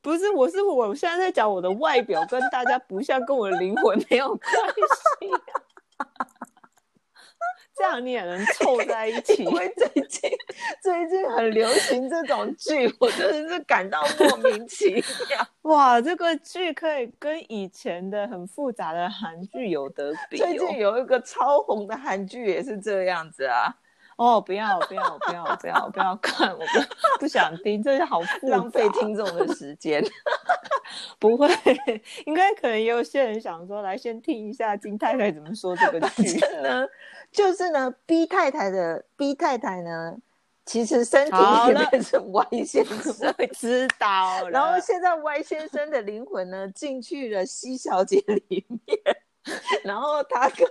[0.00, 4.40] 不是，我是我现在在讲我的外表跟大家不像，跟我的灵魂没有关
[5.20, 5.30] 系。
[7.78, 9.44] 这样你也能凑在一起？
[9.44, 10.30] 因为最近
[10.82, 15.02] 最近很流行这种剧，我真的是感到莫名其妙。
[15.62, 20.36] 哇，这个剧可以跟以前的很复杂的韩剧有得比。
[20.36, 23.72] 最近有一个超红的韩剧也是这样子啊。
[24.16, 30.02] 哦，不要不要不要不要不要看，我不不想听，这是好浪费听众的时间。
[31.20, 31.48] 不会，
[32.26, 36.84] 应该可能也有些人想说，来先听一下金太太怎么说这个剧呢？
[37.32, 40.16] 就是呢，B 太太的 B 太太呢，
[40.64, 44.48] 其实身体里面是 Y 先生，知道。
[44.48, 48.98] 然后现在 Y 先生的灵魂呢，进去了 C 小姐里面。
[49.82, 50.68] 然后他跟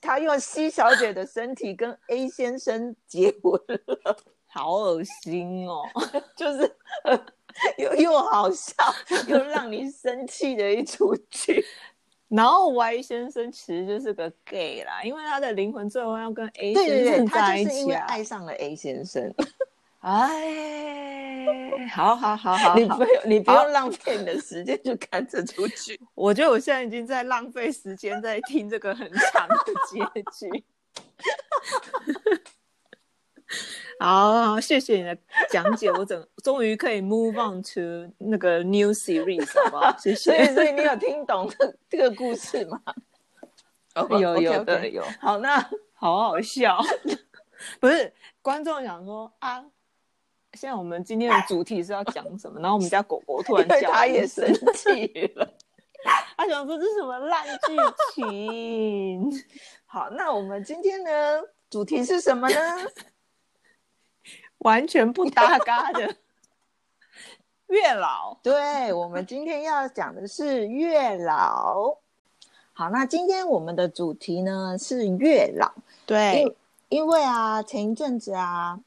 [0.00, 4.16] 他用 C 小姐的身体跟 A 先生结婚了，
[4.48, 5.82] 好恶心哦！
[6.34, 6.74] 就是
[7.76, 8.74] 又又好笑
[9.26, 11.62] 又让你生气的一出剧。
[12.34, 19.32] 然后 Y 先生其实就是个 gay 啦，因为他的灵魂最后要跟 A 先生在一起啊，爱上了 A 先生。
[20.00, 26.00] 哎，好好好好，你不用你不用浪费你的时间去看这出剧。
[26.16, 29.56] 我觉得我现在已经在浪费时间在听这个很长的
[29.90, 30.00] 结
[30.32, 30.64] 局。
[34.02, 35.16] 好，谢谢你的
[35.48, 39.96] 讲解，我整终于可以 move on to 那个 new series，好不好？
[39.96, 40.54] 谢所以，谢。
[40.54, 41.48] 所以你有听懂
[41.88, 42.82] 这个故事吗？
[43.94, 45.56] 哦 有有的有，好，那
[45.94, 46.82] 好好笑。
[47.78, 49.60] 不是观众想说啊，
[50.54, 52.58] 现在我们今天的主题是要讲什么？
[52.60, 55.48] 然后我们家狗狗突然 叫，他也生气了。
[56.36, 57.76] 他想说这是什么烂剧
[58.14, 59.32] 情？
[59.86, 62.56] 好，那我们今天呢，主题是什么呢？
[64.64, 66.16] 完全不搭嘎的
[67.68, 68.36] 月老。
[68.42, 71.96] 对，我们今天要讲的是月老。
[72.72, 75.70] 好，那今天我们的主题呢是月老，
[76.06, 76.42] 对
[76.88, 78.80] 因因为啊，前一阵子啊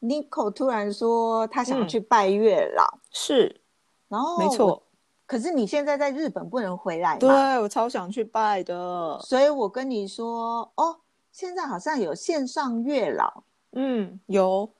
[0.00, 3.60] ，Nico 突然说他想去拜月老，是
[4.08, 4.82] 然后没错。。
[5.24, 9.18] 可是你现在在日本不能回来对，我超想去拜的。
[9.22, 10.96] 所以我跟你说，哦，
[11.32, 13.42] 现在好像有线上月老，
[13.72, 14.70] 嗯，有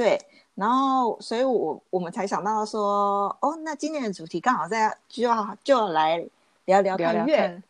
[0.00, 0.18] 对，
[0.54, 6.26] 然后所以我我们才想到说，哦，那今年的主题刚好在就要就要来
[6.64, 7.62] 聊聊看月。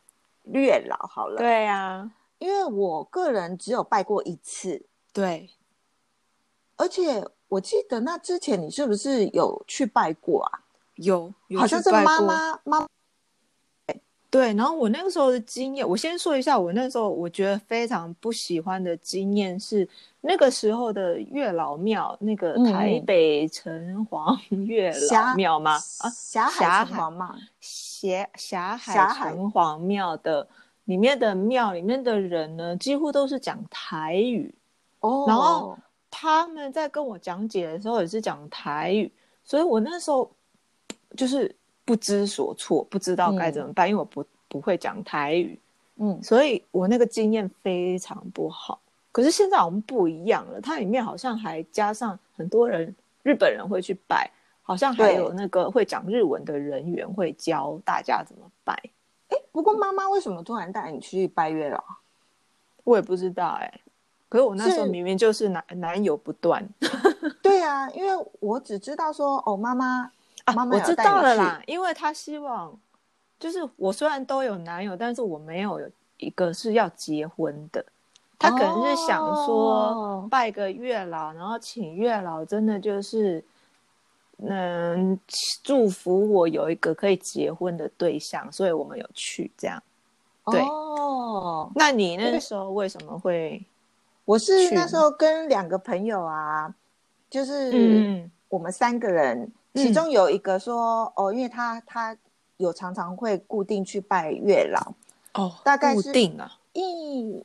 [0.44, 4.80] 月老好了，，对呀、因为我个人只有拜过一次，
[5.12, 5.50] 对，
[6.76, 10.60] 而且我记得那之前你是不是有去拜过啊？
[10.94, 12.86] 有有好像是妈妈妈
[14.30, 19.86] 对，然后我那个时候的经验，我先说一下，我那时候我觉得非常不喜欢的经验是
[20.20, 25.72] 那个时候的月老庙，那个嗯台北城隍 月老庙吗？
[25.72, 30.46] 啊，霞霞海海城隍嘛，霞霞海城隍庙的
[30.84, 34.54] 里面的庙里面的人呢，几乎都是讲台语，
[35.00, 35.76] 哦，然后
[36.08, 39.12] 他们在跟我讲解的时候也是讲台语，
[39.42, 40.30] 所以我那时候
[41.16, 41.52] 就是
[41.90, 45.58] 不知所措，不知道该怎么办，因为我不不会讲台语，
[45.96, 48.80] 嗯，所以我那个经验非常不好。
[49.10, 54.30] 可是现在我们不一样了，它里面好像还加上很多人日本人会去拜，
[54.62, 58.80] 好像还有那个会讲日文的人员会教大家怎么拜。
[59.50, 61.82] 不过妈妈为什么突然带你去拜月老？
[62.84, 63.80] 我也不知道哎、
[64.28, 66.64] 可是我那时候明明就是男男友不断
[67.42, 70.10] 对啊，因为我只知道说哦，妈妈
[70.44, 72.76] 啊妈妈我知道了啦，因为他希望，
[73.38, 75.80] 就是我虽然都有男友，但是我没有
[76.18, 77.84] 一个是要结婚的。
[78.38, 83.44] 他可能是想说哦拜个月老，然后请月老，真的就是，
[84.38, 85.20] 嗯，
[85.62, 89.82] 祝福我有一个可以结婚的对象，所以我们有去这样。
[90.46, 93.62] 对哦，那你那时候为什么会？
[94.24, 96.74] 我是那时候跟两个朋友啊，
[97.28, 102.16] 就是嗯我们三个人，嗯其中有一个说哦，因为他他
[102.56, 104.92] 有常常会固定去拜月老，
[105.34, 107.44] 哦，大概是固定啊，一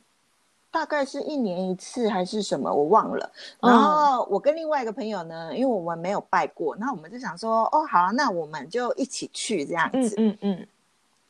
[0.70, 3.32] 大概是一年一次还是什么，我忘了。
[3.60, 10.14] 嗯然后我跟另外一个朋友呢，因为我们没有拜过，那我们就想说，哦，好啊、那我们就一起去这样嗯子。
[10.18, 10.66] 嗯嗯，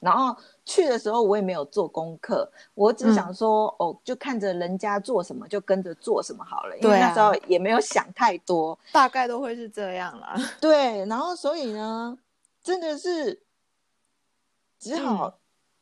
[0.01, 8.79] 然后去的时候我也没有做功课，我只想说，哦，就看着人家做什么就跟着做什么好了，因为那时候也没有想太多。
[8.93, 10.37] 大概都会是这样啦。
[10.61, 12.19] 对，然后所以呢，
[12.63, 13.41] 真的是
[14.79, 15.33] 只好嗯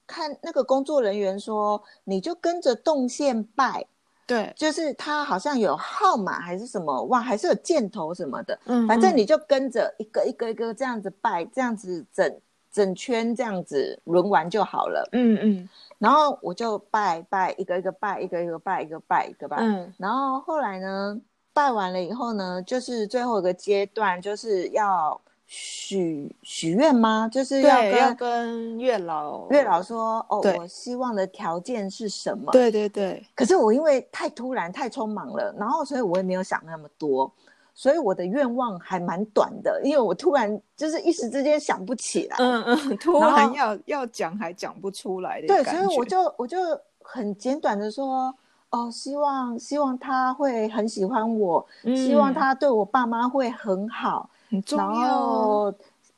[0.07, 3.87] 看那个工作人员说，你就跟着动线拜。
[4.27, 12.40] 对，就是他好像有号码还是什么哇，还是有箭头什么的，嗯反正你就跟着一个一个一个这样子拜，这样子整
[12.75, 15.09] 整圈这样子轮完就好了。
[15.13, 19.59] 嗯嗯然后我就拜拜一个一个拜，一个一个拜，一个拜一个拜。
[19.61, 21.19] 嗯然后后来呢，
[21.53, 27.29] 拜完了以后呢，就是最后一个阶段就是要许许愿吗？
[27.33, 32.51] 就是要对，要跟跟月老月老说哦，我希望的条件是什么？
[32.51, 37.33] 对对对，可是我因为太突然、太匆忙了，然后所以我也没有想那么多，
[37.75, 42.37] 所以我的愿望还蛮短的，因为我突然就是一时之间想不起来。
[42.39, 46.59] 嗯嗯， 突然然要要讲还讲不出来的对，所以我就我就
[47.03, 48.35] 很简短的说，
[48.70, 55.72] 哦，希望希望他会很喜欢我，希望嗯他对我爸妈会很好，然很重要哦。
[55.72, 55.75] 后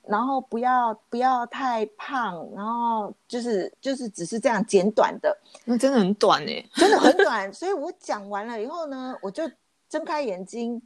[0.07, 6.65] 然后不要不要太胖，然后就是就是只是这样简短的，那真的很短哎。
[6.75, 9.43] 真的很短， 所以我讲完了以后呢，我就
[9.89, 10.83] 睁开眼睛，哦，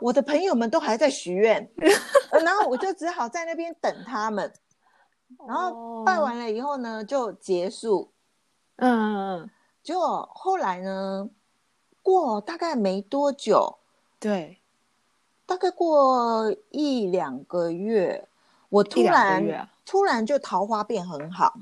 [0.00, 1.70] 我的朋友们都还在许愿，
[2.30, 4.52] 呃然后我就只好在那边等他们。
[5.46, 8.10] 然后拜完了以后呢，就结束。
[8.76, 9.48] 嗯
[9.82, 11.28] 结果后来呢，
[12.02, 13.78] 过大概没多久，
[14.20, 14.58] 对，
[15.46, 18.28] 大概过一两个月，
[18.68, 21.54] 我突然啊突然就桃花变很好，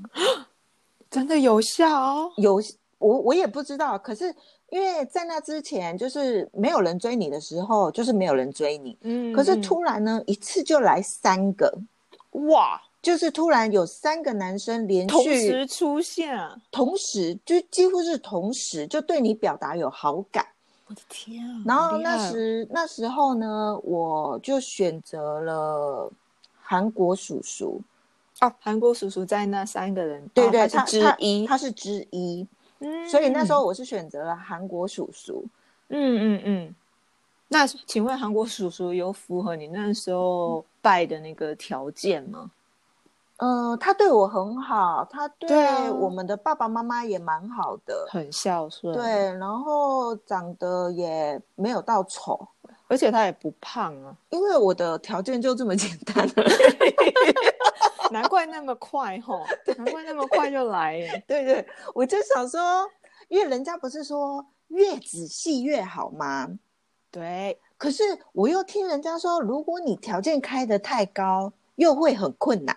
[1.09, 2.31] 真的有效哦。
[2.37, 2.61] 有
[2.99, 4.35] 我我也不知道，可是
[4.69, 8.97] 因为在那之前，就是没有人追你的时候，就是没有人追你。
[9.01, 11.73] 嗯，可是突然呢，一次就来三个，
[12.31, 20.45] 哇，就是突然有三个男生连续同时出现啊，同时就几乎是同时就对你表达有好感。
[20.89, 21.63] 我的天啊！
[21.65, 26.11] 然后那时那时候呢，我就选择了
[26.61, 27.81] 韩国叔叔，
[28.39, 32.47] 哦，韩国叔叔在那三个人，对对，哦他是之他他一，他是之一，
[32.79, 35.45] 嗯所以那时候，我是选择了韩国叔叔。
[35.89, 36.75] 嗯嗯嗯。
[37.47, 42.51] 那请问韩国叔叔有符合你那时候拜的那个条件吗？
[43.39, 52.47] 嗯、他对我很好，他对我们的爸爸妈妈也蛮好的，很孝顺，对，，然后长得也没有到丑，
[52.87, 56.27] 而且他也不胖啊，因为我的条件就这么简单
[58.11, 59.45] 难怪那么快吼，
[59.77, 61.23] 难怪那么快就来耶。
[61.27, 62.89] 对对，我就想说，
[63.27, 66.49] 因为人家不是说越仔细越好吗？
[67.11, 68.03] 对，可是
[68.33, 72.75] 我又听人家说，如果你条件开得太高，又会很困难。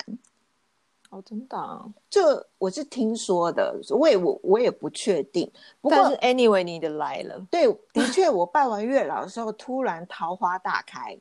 [1.10, 1.84] 哦，真的、啊。
[2.08, 5.50] 这我是听说的，我也我我也不确定。
[5.80, 11.18] 不过但是 anyway，你的来了，对，的确我拜完月老的时候，突然桃花大开。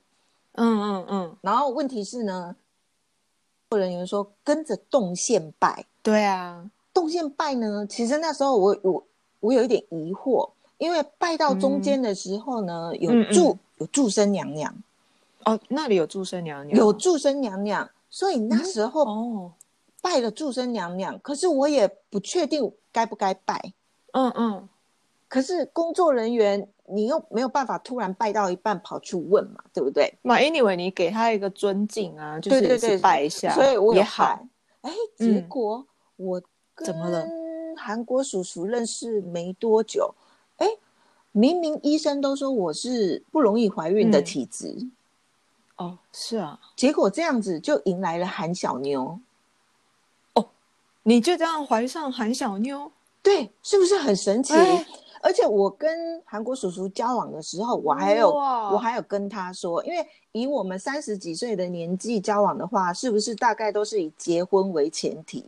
[0.53, 2.68] 嗯嗯嗯，然后问题是呢，有
[3.78, 9.03] 人员说跟着动线拜，对啊，动线拜呢，其实那时候我我
[9.41, 10.49] 我有一点疑惑，
[10.80, 14.76] 因为拜到中间的时候呢，有嗯祝、嗯有祝生娘娘，
[15.45, 19.51] 哦，那里有祝生娘娘，有祝生娘娘，所以那时候哦，
[20.01, 23.72] 拜了祝生娘娘，可是我也不确定该不该拜。
[24.11, 24.67] 嗯嗯，
[25.30, 30.12] 可是工作人员，你又没有办法突然拜到一半跑去问嘛，对不对？
[30.24, 34.38] 嘛，anyway，你给他一个尊敬啊，就是也是对对对，拜一下，所以我也好。。
[34.82, 36.42] 哎，结嗯果我
[36.84, 40.14] 怎么了跟韩国叔叔认识没多久，
[40.58, 40.68] 哎，
[41.32, 44.76] 明明医生都说我是不容易怀孕的嗯体质，
[45.76, 49.20] 哦，是啊，结果这样子就迎来了韩小妞。
[50.34, 50.50] 哦
[51.04, 52.92] 你就这样怀上韩小妞，
[53.24, 54.54] 对，是不是很神奇？
[54.54, 54.86] 哎
[55.22, 65.43] 而且我跟韩国叔叔交往的时候，我还有我还有跟他说，因为以我们三十几岁的年纪交往的话，是不是大概都是以结婚为前提？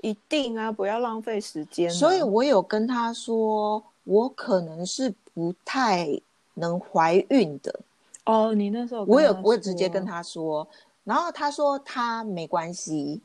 [0.00, 1.94] 一定啊，不要浪费时间啊。
[1.94, 6.08] 所以我有跟他说，我可能是不太
[6.54, 7.80] 能怀孕的。
[8.26, 10.66] 哦，你那时候我有我有直接跟，他说，
[11.04, 13.20] 然后他说他没关系，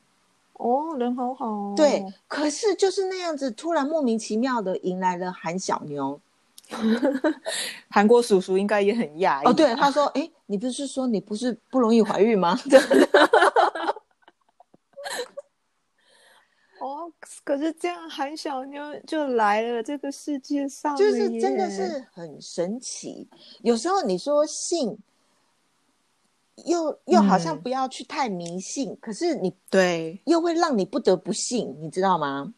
[0.59, 2.05] 哦，人好好哦，对。
[2.27, 6.19] 可是就是那样子，突然莫名其妙的迎来了韩小妞。
[7.89, 12.55] 韩国叔叔应该也很讶异哦，对， 他说，哎，你不是说你不是不容易怀孕吗？
[16.79, 17.11] 哦，
[17.43, 23.27] 可是这样韩小妞就来了这个世界上就是真的是很神奇。
[23.63, 24.95] 有时候你说信，
[26.65, 32.53] 又又好像嗯不要去太迷信，可是你对，又会让你不得不信，你知道吗？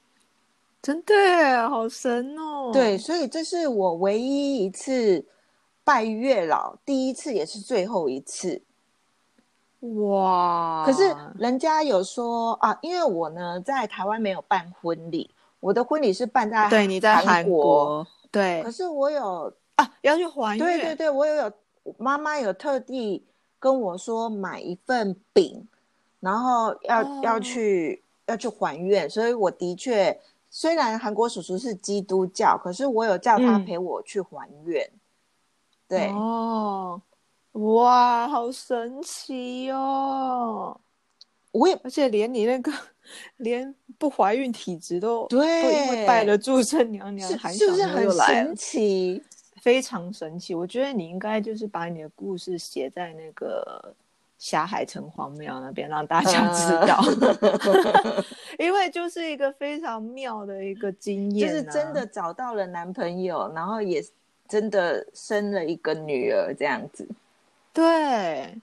[0.81, 2.71] 真的好神哦。
[2.73, 5.23] 对，，所以这是我唯一一次
[5.83, 8.61] 拜月老，第一次也是最后一次。
[9.81, 15.29] 哇，可是人家有说啊，因为我呢在台湾没有办婚礼，
[15.59, 21.51] 我的婚礼是办在对你在韩韩国，对可是我有啊，要去还对，对对，我有有
[21.97, 23.25] 妈妈有特地
[23.61, 25.67] 跟我说买一份饼，
[26.19, 34.89] 然后要、哦要去要去还愿，所以我的确虽然韩国叔叔是基督教，可是我有叫他嗯陪我去还愿。
[35.87, 36.99] 对，哦，
[37.51, 40.79] 哇，好神奇哦！
[41.51, 42.71] 我也而且连你那个
[43.37, 49.21] 连不怀孕体质都对都因为拜了祝生娘娘，是韩是不是很神奇？
[49.61, 50.53] 非常神奇。
[50.53, 53.93] 我觉得你应该就是把你的故事写在那个
[54.37, 56.99] 霞海城隍庙那边，让大家知道，
[58.57, 64.03] 因为就是一个非常妙的一个经验、啊，是真的找到了男朋友，然后也
[64.47, 67.07] 真的生了一个女儿，这样子。
[67.71, 68.57] 对，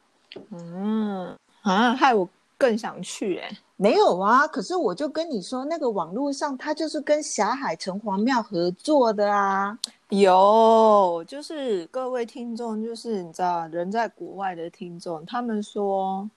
[0.50, 2.28] 嗯啊，害我
[2.58, 9.78] 更想去哎、没有啊，可是我就跟你说，那个网络上他就是跟霞海城隍庙合作的啊。
[10.10, 16.28] 有，就是各位听众，就是你知道，人在国外的听众，他们说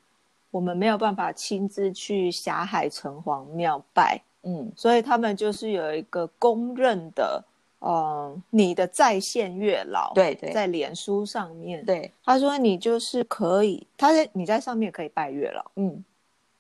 [0.50, 7.42] 我们没有办法亲自去霞海城隍庙拜，嗯，所以他们就是有一个公认的，
[7.80, 16.04] 嗯，你的在线月老，对对在脸书上面，对，他说你就是可以，他在你在上面可以拜月老，嗯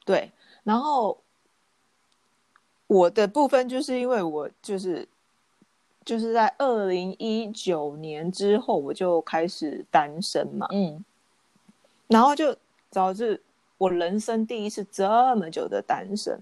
[0.05, 0.32] 对，
[0.64, 1.18] 然后
[2.88, 5.05] 我的部分就是因为我就是
[6.04, 11.04] 就是在二零一九年之后，我就开始单身嘛，嗯，
[12.08, 12.56] 然后就
[12.89, 13.41] 导致
[13.78, 16.39] 我人生第一次这么久的单身。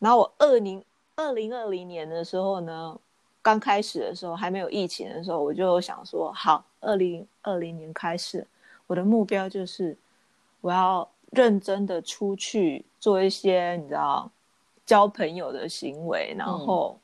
[0.00, 2.98] 然后我二零二零二零年的时候呢，
[3.40, 8.44] 刚开始的时候还没有疫情的时候，我就想说，好，二零二零年开始，
[8.88, 9.96] 我的目标就是
[10.60, 14.28] 我要认真的出去做一些你知道
[14.84, 16.98] 交朋友的行为，然后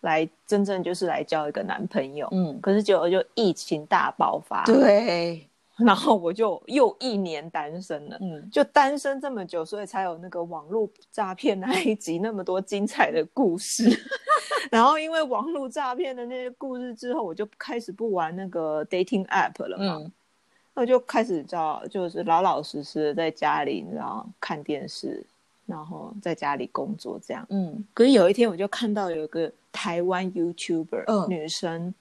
[0.00, 2.28] 来真正就是来交一个男朋友。
[2.32, 8.16] 嗯，可是结果就疫情大爆发，对，然后我就又一年单身了。
[8.20, 13.84] 嗯，就单身这么久，所以才有那个网络诈骗那一集那么多精彩的故事。
[14.70, 19.98] 然后因为网络诈骗的那些故事之后，我就开始不玩那个 dating app 了嘛。
[20.02, 20.12] 嗯，
[20.74, 25.24] 那我就开始知道，就是老老实实的在家里，你知道看电视，
[25.66, 27.46] 然后在家里工作这样。
[27.50, 31.94] 嗯，可是有一天，我就看到有一个台湾 YouTuber、嗯女生，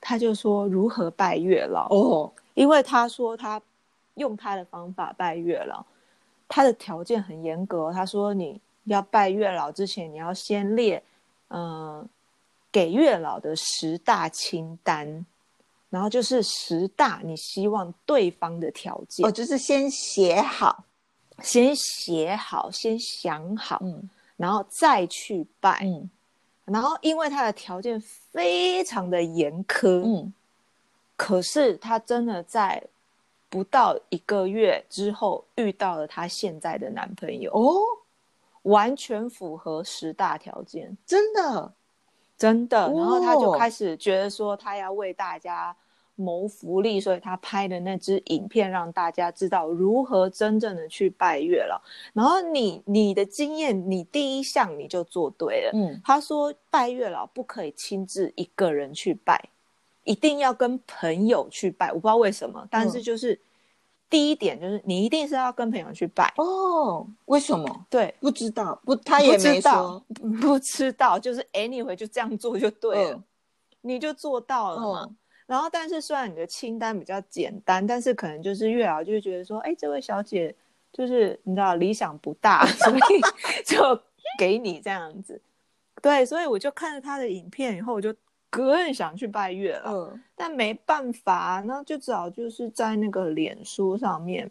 [0.00, 1.86] 她就说如何拜月老。
[1.88, 3.62] 哦，因为她说她
[4.14, 5.84] 用她的方法拜月老，
[6.48, 7.92] 她的条件很严格哦。
[7.94, 11.00] 他说你要拜月老之前，你要先列，
[11.48, 12.04] 嗯、
[12.72, 15.24] 给月老的十大清单，
[15.88, 20.84] 然后就是十大你希望对方的条件，哦，就是先写好，
[21.40, 25.80] 先写好，先想好，嗯然后再去拜。
[25.84, 26.10] 嗯
[26.64, 30.32] 然后因为他的条件非常的严苛，嗯，
[31.16, 32.82] 可是他真的在
[33.48, 37.82] 不到一个月之后遇到了她现在的男朋友，哦，
[38.62, 41.72] 完全符合十大条件，真的，
[42.38, 42.90] 真的。
[42.92, 45.76] 然后他就哦开始觉得说，他要为大家
[46.14, 51.80] 谋福利，所以他拍的那支影片让大家知道如何真正的去拜月老。
[52.12, 55.70] 然后你你的经验，你第一项你就做对了。
[55.74, 59.48] 嗯他说拜月老不可以亲自一个人去拜，
[60.04, 61.88] 一定要跟朋友去拜。
[61.88, 63.38] 我不知道为什么，但是就是、
[64.10, 66.32] 第一点就是你一定是要跟朋友去拜。
[66.36, 67.86] 哦，为什么？
[67.88, 70.04] 对，不知道，不，他也不没知道说，，
[70.40, 73.24] 不知道，就是 anyway 就这样做就对了，嗯
[73.84, 75.06] 你就做到了嘛。
[75.08, 80.54] 嗯然后，但是虽然你的清单比较简单，但是可能就是月老就会觉得说，哎，这位小姐
[80.92, 83.00] 就是你知道理想不大， 所以
[83.66, 84.00] 就
[84.38, 85.40] 给你这样子。
[86.00, 88.14] 对，所以我就看了他的影片以后，我就
[88.50, 94.50] 更想去拜月老，嗯但没办法，那就只好就是在那个脸书上面，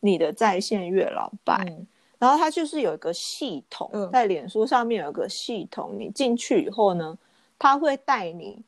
[0.00, 1.64] 你的在线月老拜。
[1.68, 1.86] 嗯
[2.18, 7.18] 然后它就是有一个系统，嗯在脸书上面有个系统，你进去以后呢，
[7.58, 8.64] 它会带你，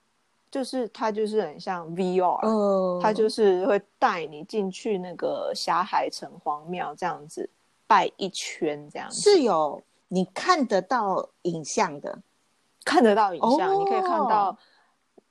[0.50, 7.48] 就是它就是很像 VR，、呃，它就是会带你进去那个霞海城隍庙这样子
[7.86, 12.18] 拜一圈，这样子是有你看得到影像的，
[12.84, 14.56] 看得到影像，哦你可以看到。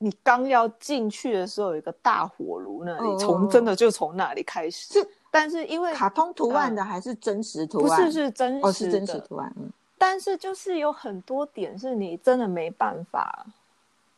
[0.00, 4.94] 你刚要进去的时候，有一个大火炉那里，哦从真的就从那里开始。
[4.94, 8.04] 是但是因为卡通图案的还是真实图案不案？
[8.04, 13.44] 是是真实哦，是真实图案，嗯但是就是有很多点是你真的没办法，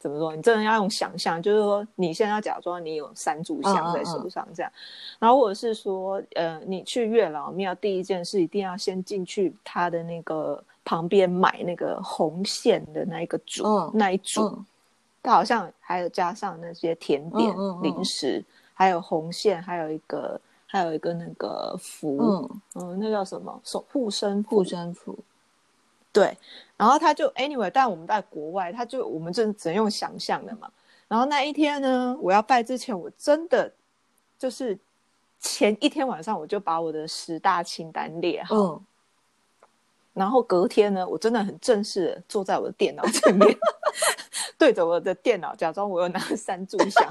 [0.00, 0.34] 怎么说？
[0.34, 4.72] 你真的要用想象，就是说你现在要假装你有三炷香在手上这样，
[5.20, 14.66] 然后或者是说，呃，你去月老庙第一件事一定要先进去他的那个旁边买那个红线的那一个组、嗯那一组，嗯。
[15.22, 18.42] 它好像还有加上那些甜点、零食，
[18.72, 23.60] 还有红线，还有一个还有一个那个符，嗯，嗯那叫什么？
[23.62, 25.14] 守护身护身符，
[26.10, 26.34] 对，
[26.80, 30.70] 然后他就 anyway，但我们在国外，他就我们就只能用想象的嘛。
[31.08, 33.70] 然后那一天呢，我要拜之前，我真的
[34.38, 34.78] 就是
[35.38, 38.80] 前一天晚上我就把我的十大清单列好，嗯，
[40.14, 43.58] 然后隔天呢，我真的很正式的坐在我的电脑前面，
[44.56, 47.06] 对着我的电脑，假装我有拿三炷香，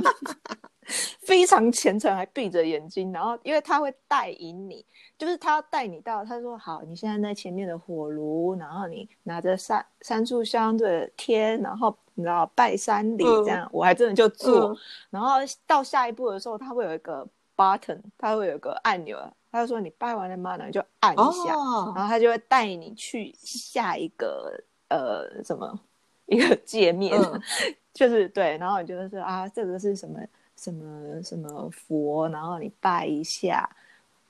[1.22, 3.12] 非常虔诚，还闭着眼睛。
[3.12, 4.86] 然后因为他会带引你，
[5.18, 14.70] 就是他要带你到，他说好，你现在在前面的火炉，然后你拿着三三炷香对天，然后你知道拜山礼嗯这样，我还真的就做。
[14.70, 14.78] 嗯
[15.10, 15.36] 然后
[15.66, 19.18] 到下一步的时候，他会有一个 button，他会有一个按钮，
[19.52, 20.52] 他就说你拜完了吗？
[20.52, 21.56] 然后你就按一下。
[21.56, 24.54] 哦，然后他就会带你去下一个
[24.90, 25.80] 呃什么
[26.28, 27.42] 一个界面，嗯
[27.92, 30.20] 就是对，然后你就是说啊，这个是什么
[30.60, 33.70] 什么什么佛，然后你拜一下，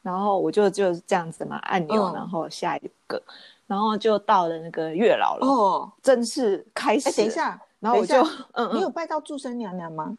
[0.03, 3.19] 然后我就就是这样子嘛，按钮，嗯然后下一个，
[3.65, 7.09] 然后就到了那个月老了，哦，正式开始。
[7.09, 8.21] 哎，等一，下，然后我就
[8.53, 10.15] 嗯嗯，你有拜到祝生娘娘吗？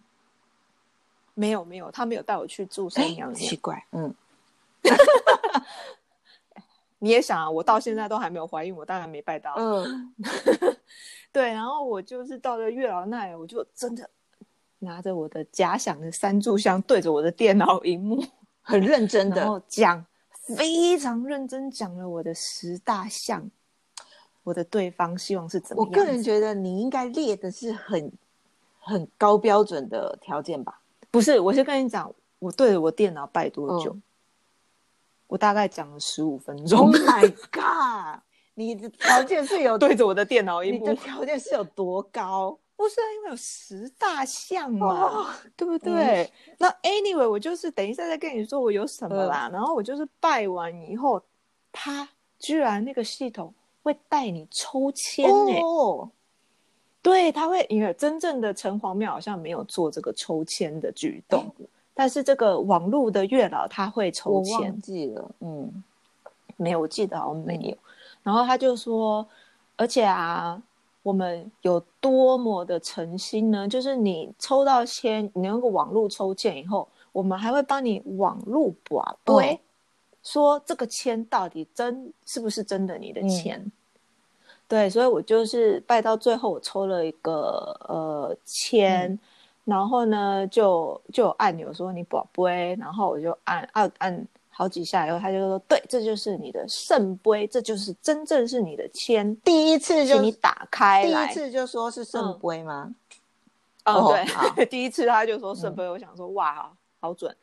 [1.35, 3.57] 没有没有，他没有带我去祝生哎娘娘奇。
[3.57, 4.13] 怪，嗯，
[6.99, 9.55] 你也想啊，我到现在都还没有怀孕，我当然没拜到。
[9.57, 10.13] 嗯
[11.33, 14.11] 对，然后我就是到了月老那里，我就真的
[14.81, 18.23] 拿着我的假想的三炷香，对着我的电脑荧幕，
[18.61, 20.05] 很认真的然后讲，
[20.57, 23.51] 非常认真讲了我的十大项，
[24.43, 25.91] 我的对方希望是怎么样？
[25.91, 28.11] 我个人觉得你应该列的是很
[28.79, 30.81] 很高标准的条件吧？
[31.11, 33.97] 不是，我是跟你讲，我对着我电脑拜多久？
[35.27, 36.79] 我大概讲了十五分钟。
[36.81, 38.21] Oh my god！
[38.55, 42.59] 你的条件是有对着我的电脑荧幕你的，条件是有多高？
[42.81, 46.33] 不是啊因为有十大项嘛，哦对不对？
[46.57, 49.49] 那 anyway，我就是等一下再跟你说我有什么啦。
[49.49, 51.23] 嗯然后我就是拜完以后，
[51.71, 52.09] 他
[52.39, 53.53] 居然那个系统
[53.83, 56.09] 会带你抽签呢、哦，
[57.03, 61.55] 对，他会，因为真正的城隍庙好像没有做这个抽签的举动，
[61.93, 65.85] 但是这个网络的月老他会抽签忘，记了，嗯，
[66.57, 67.77] 没有，我记得好像没有。
[68.23, 69.27] 然后他就说，
[69.77, 70.63] 而且啊，
[71.03, 73.67] 我们有多么的诚心呢？
[73.67, 79.59] 就是你抽到签，你那个网络抽签以后，我们还会帮你网络把对，哦
[80.23, 83.73] 说这个签到底真是不是真的你的签。
[84.69, 89.19] 对，所以我就是拜到最后，我抽了一个呃签，
[89.65, 94.27] 然后呢就就有按钮说你宝贝，然后我就按按按
[94.61, 101.11] 好几下以后，他就说对，这就是你的圣杯，这就是真正是你的签，第一次就你打开第。
[101.11, 102.95] 一次就说是圣杯吗？
[103.87, 107.35] 哦，哦对， 第一次他就说圣杯，我想说哇，好好准，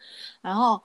[0.42, 0.80] 然后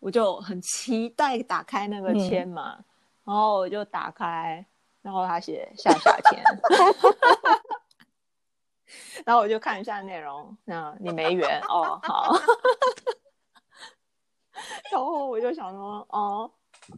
[0.00, 2.78] 我就很期待打开那个签嘛，
[3.24, 4.62] 然后我就打开，
[5.00, 6.44] 然后他写下下签
[9.24, 12.34] 然后我就看一下内容，那你没缘哦，好，
[14.92, 16.50] 然后我就想说，哦。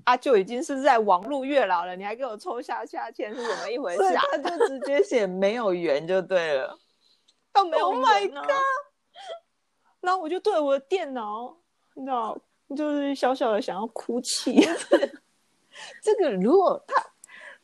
[0.05, 4.23] 啊，就已经是在网络月老了，你还给我抽下下签是怎么一回事啊？
[4.31, 6.79] 他就直接写没有缘就对了。
[7.53, 8.11] 都没有 Oh 啊
[10.01, 11.55] 然后我就对我的电脑，
[11.95, 12.39] 你知道，
[12.75, 14.67] 就是小小的想要哭泣。
[16.03, 17.05] 这个如果他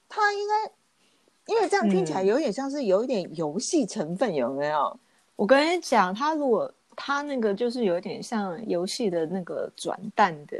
[0.07, 5.01] 他应该，因为这样听起来嗯有点像是有一点游戏成分，有没有？
[5.37, 6.71] 我跟你讲，他如果
[7.01, 10.57] 他那个就是有点像游戏的那个转蛋的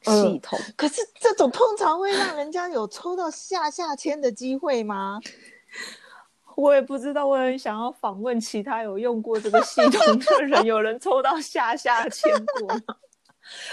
[0.00, 5.20] 系统，可是这种通常会让人家有抽到下下签的机会吗？
[6.56, 7.26] 我也不知道。
[7.26, 12.96] 我很想要访问其他有用过这个系统的人， 有人抽到下下签过吗？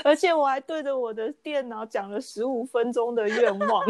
[0.04, 3.86] 而且我还对着我的电脑讲了十五分钟的愿望，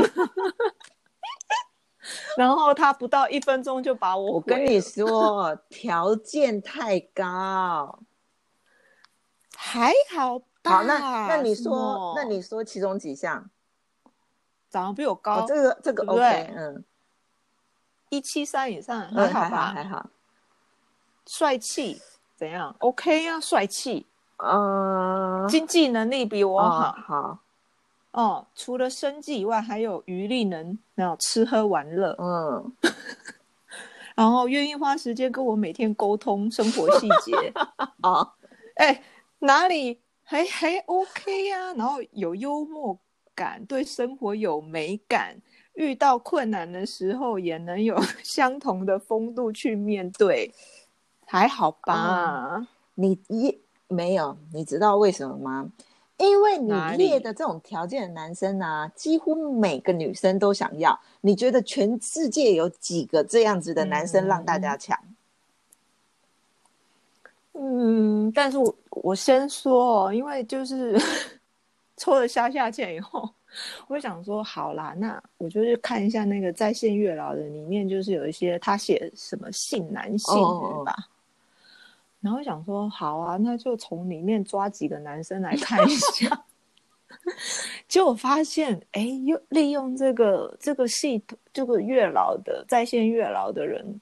[2.38, 8.00] 然后他不到一分钟就把我我跟你说，条件太高。
[9.56, 10.46] 还好吧。
[10.70, 13.50] 好，那那你什说，那你说其中几项？
[14.70, 16.86] 长得比我高哦，，这个这个 OK，对嗯，
[18.10, 19.72] 一七三以上，嗯还好吧？
[19.74, 20.06] 还好。
[21.26, 22.02] 帅气
[22.36, 24.06] 怎样？OK 啊，帅气，
[24.38, 27.40] 嗯，经济能力比我哦好好，
[28.12, 28.48] 哦。
[28.56, 30.78] 除了生计以外，还有余力能，
[31.20, 32.74] 吃喝玩乐，嗯，
[34.16, 37.54] 然后愿意花时间跟我每天沟通生活细节。
[38.04, 38.34] 哦，
[38.76, 39.04] 哎，
[39.40, 43.00] 哪里还还 OK 呀、然后有幽默
[43.34, 45.42] 感，对生活有美感，
[45.74, 50.54] 遇到困难的时候也能有 相同的风度去面对，
[51.26, 52.68] 还好吧？
[52.96, 53.58] 你一
[53.88, 55.72] 没有，你知道为什么吗？
[56.20, 61.00] 因为你列的这种条件的男生啊，几乎每个女生都想要。
[61.22, 64.98] 你觉得全世界有几个这样子的男生让大家抢？
[67.54, 70.98] 嗯，但是我我先说哦，因为就是
[71.98, 73.30] 抽了下下签以后，
[73.88, 80.96] 我想说，好啦，那我就去看一下那个在线月老的里面，就是有一些他写什么性男性人吧。
[82.22, 86.44] 然后想说，好啊，那就从里面抓几个男生来看一下。
[87.88, 94.00] 结果发现，哎，又利用这个这个系统，这个月老的在线月老的人，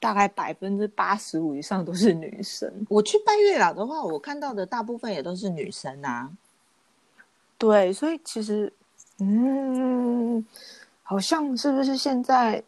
[0.00, 2.70] 大概百分之八十五以上都是女生。
[2.88, 6.30] 我去拜月老的话，我看到的大部分也都是女生啊。
[7.58, 8.72] 对，所以其实，
[9.20, 10.44] 嗯，
[11.02, 12.62] 好像是不是现在，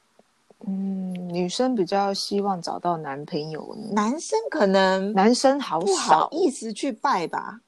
[0.67, 3.77] 嗯，女生比较希望找到男朋友？
[3.93, 7.61] 男生可能男生好不少好，意思去拜吧，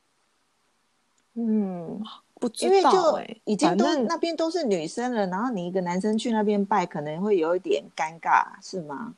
[1.35, 2.03] 嗯，
[2.41, 9.15] 不知因为就道哎、已经都那边都是女生了，然后你一个男生去那边拜，可能会有一点尴尬，是吗？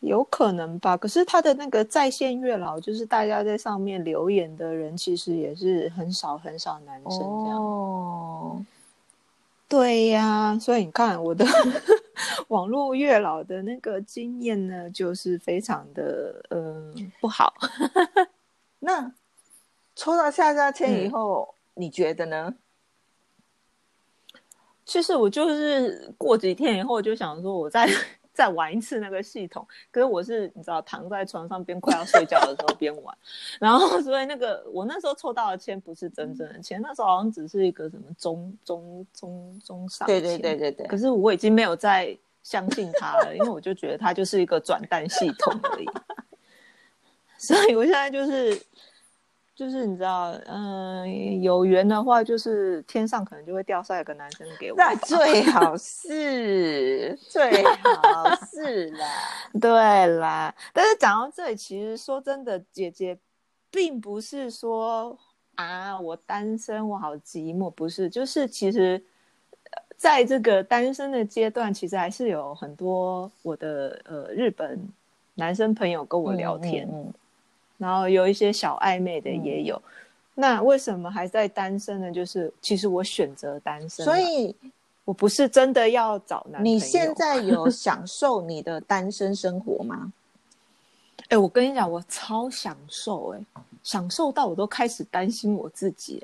[0.00, 0.96] 有可能吧。
[0.96, 7.62] 可是他的那个在线月老，就是大家在上面留言的人，其实也是很少很少男生这样。
[7.62, 8.64] 哦，
[9.68, 11.46] 对呀，所以你看我的
[12.48, 17.54] 网络月老的那个经验呢，就是非常的呃不好。
[18.80, 19.12] 那
[19.94, 22.54] 抽到下下签以后，你觉得呢？
[24.84, 27.88] 其实我就是过几天以后我就想说，我再
[28.32, 29.66] 再玩一次那个系统。
[29.90, 33.16] 可是我是你知道，躺在床上边快要睡觉的时候边玩，
[33.60, 40.86] 然后所以那个我那时候抽到的签不是真正的签，那时候好像只是一个什么中中中中上对对对对对。
[40.86, 45.86] 可是我已经没有再相信它了，因为我就觉得它就是一个转蛋系统而已。
[47.38, 48.60] 所以我现在就是。
[49.54, 54.76] 就是你知道，嗯，有缘的话，就是天上可能就会掉下一个男生给我。
[54.78, 59.06] 那最 好是，最好是啦，
[59.60, 60.54] 对啦。
[60.72, 63.18] 但是讲到这里，其实说真的，姐姐
[63.70, 65.16] 并不是说
[65.56, 68.08] 啊，我单身，我好寂寞，不是。
[68.08, 69.00] 就是其实，
[69.98, 74.80] 在这个单身的阶段，其实还是有很多我的呃日本
[75.34, 76.88] 男生朋友跟我聊天。
[77.82, 79.82] 然后有一些小暧昧的也有，
[80.36, 82.12] 那为什么还在单身呢？
[82.12, 84.54] 就是其实我选择单身，所以
[85.04, 86.74] 我不是真的要找男朋友。
[86.74, 90.12] 你现在有享受你的单身生活吗？
[91.28, 93.40] 哎，我跟你讲，我超享受，哎，
[93.82, 96.22] 享受到我都开始担心我自己，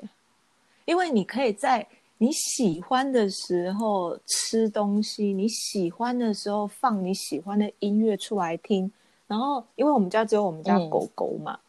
[0.85, 1.85] 因为你可以在
[2.19, 8.89] 你喜欢的时候吃东西，你喜欢的时候放你喜欢的音乐出来听。
[9.29, 11.59] 然后，因为我们家只有我们家狗狗嘛，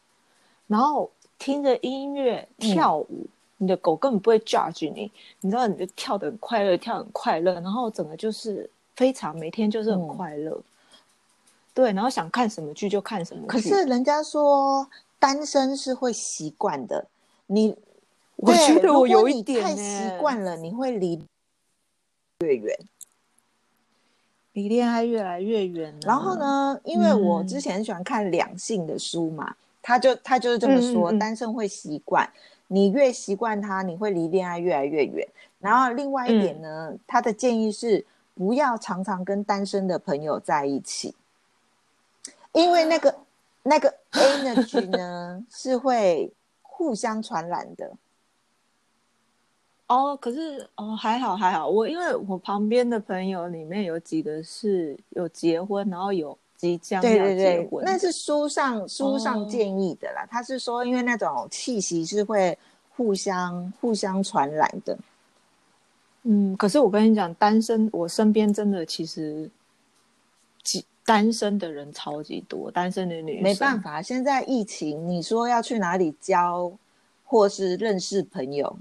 [0.67, 3.27] 然后听着音乐跳舞，
[3.59, 10.59] 你的狗根本不会 judge 你，你知道，你就跳的很快乐，跳很快乐，然后整个就是非常每天就是很快乐，
[11.75, 13.49] 对，然后想看什么剧就看什么剧。
[13.49, 14.89] 可是人家说
[15.19, 17.07] 单身是会习惯的，
[17.47, 17.77] 你
[18.37, 21.23] 我觉得我有一点太习惯了，你会离
[22.39, 22.75] 越远。
[24.61, 26.79] 离恋爱越来越远，然后呢？
[26.85, 32.29] 因为我之前喜欢看两性的书嘛，他就他就是这么说：单身会习惯，
[32.67, 35.27] 你越习惯他，你会离恋爱越来越远。
[35.61, 38.05] 然后另外一点呢，他的建议是
[38.35, 41.15] 不要常常跟单身的朋友在一起，
[42.53, 43.15] 因为那个
[43.63, 46.31] 那个 energy 呢 是会
[46.61, 47.91] 互相传染的。
[49.91, 60.24] 哦，可是哦，还好还好，我因为我旁边的朋友里面有几个是有结婚，然后有即将要结婚，那是书上书上建议的啦。
[60.30, 62.57] 他是说，因为那种气息是会
[62.91, 64.97] 互相互相传染的。
[66.22, 69.51] 嗯，可是我跟你讲，单身我身边真的其实，
[71.05, 74.01] 单身的人超级多，单身的女生没办法。
[74.01, 76.70] 现在疫情，你说要去哪里交
[77.24, 78.76] 或是认识朋友？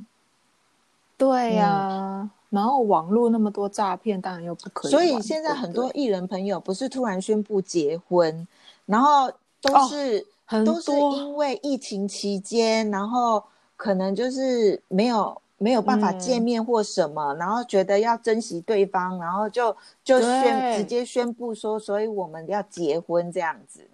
[1.19, 4.91] 对呀，然后网络那么多诈骗，当然又不可以。
[4.91, 8.47] 所以现在很多艺人朋友不是突然宣布结婚，
[8.85, 9.29] 然后
[9.61, 10.25] 都是
[10.65, 13.43] 都是因为疫情期间，然后
[13.75, 23.85] 可能就是没有没有办法见面或什么，然后觉得要珍惜对方，然后就就宣直接宣布说，所以我们要结婚这样子。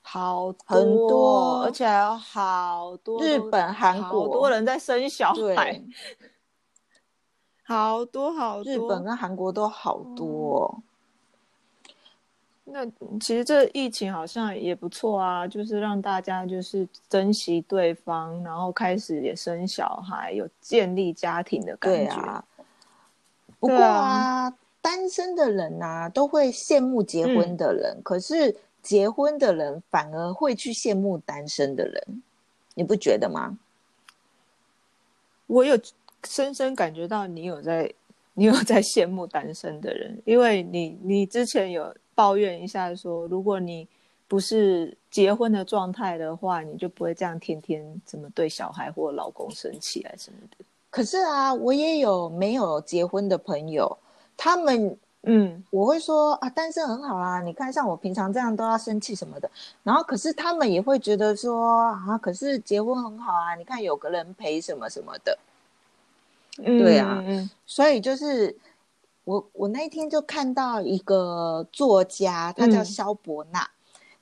[0.00, 5.78] 好很多，而且还有好多日本、韩国好多人在生小孩。
[7.68, 10.82] 好多好多，日本跟韩国都好多。
[12.64, 12.82] 那
[13.20, 22.42] 其实这疫情好像也不错啊，就是让大家就是珍惜对方，然后开始也生小孩，有建立家庭的感觉。
[23.60, 24.50] 不过啊，
[24.80, 32.22] 单身的人呐都会羡慕结婚的人，可是结婚的人反而会去羡慕单身的人，
[32.72, 33.58] 你不觉得吗？
[35.46, 35.78] 我有。
[36.24, 37.92] 深深感觉到你有在，
[38.34, 43.86] 你有在羡慕单身的人，因为你你之前有抱怨一下说，如果你
[44.26, 50.64] 不是结婚的状态的话，你就不会这样天天怎么对小孩或老公生气啊什么的。
[50.90, 53.96] 可是啊，我也有没有结婚的朋友，
[54.36, 59.50] 他们嗯，我会说啊，单身很好啊，你看像我平常这样都要生气什么的，
[59.82, 65.36] 然后可是他们也会觉得说啊，可是结婚很好啊，你看有个人陪什么什么的。
[66.64, 67.22] 对啊，
[67.64, 68.56] 所以就是
[69.24, 73.68] 我我那一天就看到一个作家，他叫肖伯纳，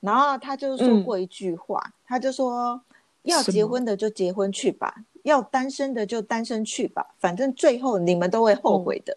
[0.01, 2.80] 然后他就说过一句话，他就说
[3.22, 9.16] 要结婚的就结婚去吧，要单身的就单身去吧，反正最后你们都会后悔的。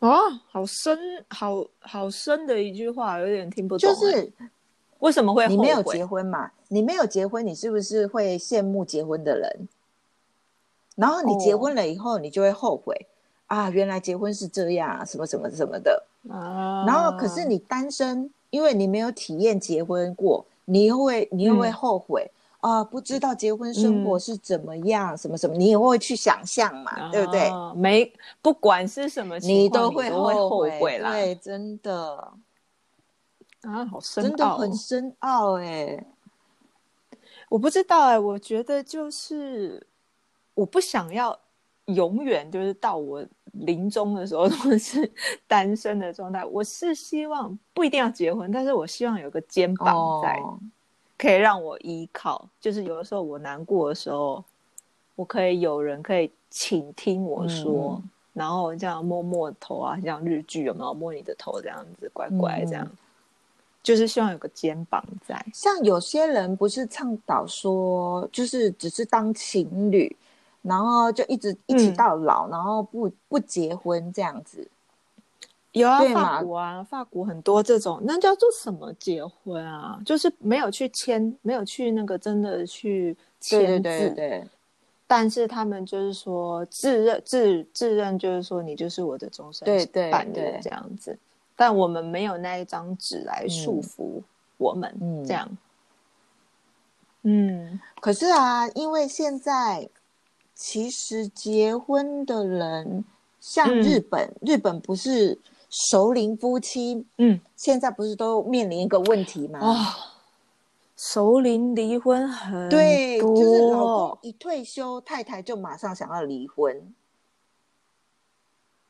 [0.00, 0.18] 哦，
[0.50, 3.90] 好深，好好深的一句话，有点听不懂。
[3.90, 4.30] 就是
[4.98, 6.50] 为什么会你没有结婚嘛？
[6.68, 9.68] 你没有结婚，你是不是会羡慕结婚的人？
[10.94, 13.06] 然后你结婚了以后，你就会后悔
[13.46, 16.84] 啊，原来结婚是这样，什么什么什么的啊。
[16.86, 22.30] 然后可是你单身，因为你没有体验结婚过，你又会你又会后悔
[22.60, 27.50] 啊，不知道结婚生活是怎么样，什么什么，你也会去想象嘛，对不对？
[27.74, 31.10] 没，不管是什么，你都会后悔啦。
[31.12, 32.32] 对，真的
[33.62, 36.06] 啊，好深奥，真的很深奥哎。
[37.50, 39.86] 我不知道哎，我觉得就是
[40.54, 41.38] 我不想要
[41.86, 45.10] 永远就是到我临终的时候都是
[45.46, 46.44] 单身的状态。
[46.44, 50.42] 我是希望不一定要结婚，但是我希望有个肩膀在，
[51.18, 52.48] 可以让我依靠。
[52.60, 54.42] 就是有的时候我难过的时候，
[55.14, 58.02] 我可以有人可以倾听我说，
[58.32, 62.90] 然后这样摸摸头啊，像日剧有没有摸你的头这样子，乖乖这样。
[63.82, 70.16] 就是希望有个肩膀在，像有些人不是倡导说，就是只是当情侣，
[70.64, 74.66] 然后就一直一起到老，然后不不结婚这样子。
[75.72, 80.00] 有啊，法国啊，法国很多这种，那叫做什么结婚啊？
[80.06, 84.46] 就是没有去签，没有去那个真的去签字，对。
[85.06, 89.66] 但是他们就是说自认自自认，就是说你就是我的终身
[90.10, 91.18] 伴侣这样子。
[91.56, 94.22] 但我们没有那一张纸来束缚
[94.56, 95.48] 我们，这样。
[97.22, 99.88] 嗯，可是啊，因为现在
[100.54, 103.04] 其实结婚的人，
[103.40, 105.38] 像日本，日本不是
[105.68, 109.58] 熟龄夫妻，嗯，现在不是都面临一个问题吗？
[109.58, 109.96] 啊，
[110.96, 116.94] 熟龄离婚很对，就是老公一退休，太太就马上想要离婚。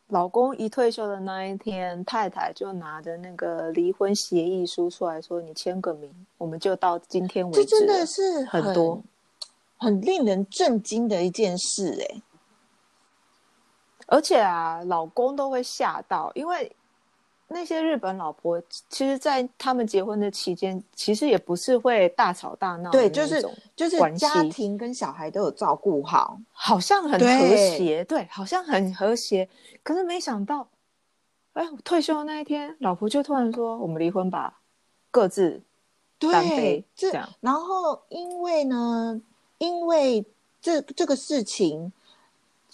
[0.09, 9.03] 老公一退休的那一天，太太就拿着那个离婚协议书出来说：“你签个名，我们就到今天为止。”这真的是很多
[9.85, 12.22] 很令人震惊的一件事哎！
[14.07, 16.74] 而且啊，老公都会吓到，因为。
[17.47, 29.49] 那些日本老婆，其实，在他们结婚的期间，其实也不是会大吵大闹，对，就是就是家庭跟小孩都有照顾好，好像很和谐，对，好像很和谐。
[29.82, 30.66] 可是没想到，
[31.53, 34.61] 哎，退休的那一天，老婆就突然说：“我们离婚吧，
[35.11, 35.62] 各自
[36.18, 39.20] 单飞。”这样，然后因为呢，
[39.59, 40.25] 因为
[40.61, 41.93] 这这个事情。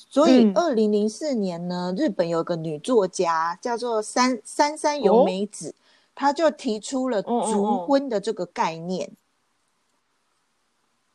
[0.09, 5.75] 所以，二零零四年呢，日本有个女作家叫做三三三由美子，
[6.15, 9.11] 她就提出了族婚的这个概念。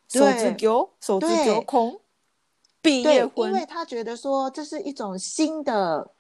[0.07, 1.99] 手指丢，手指丢空，
[2.79, 6.11] 毕业婚，因为她觉得说这是一种新的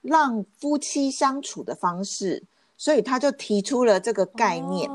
[0.00, 2.44] 让夫妻相处的方式，
[2.76, 4.88] 所以她就提出了这个概念。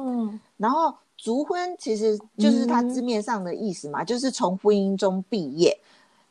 [0.56, 5.78] 然后，族婚其实就是它字面上的意思嘛，就是从婚姻中毕业。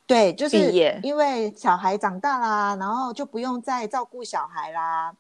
[0.07, 0.73] 对，就是
[1.03, 5.15] 因为小孩长大啦，然后就不用再照顾小孩啦。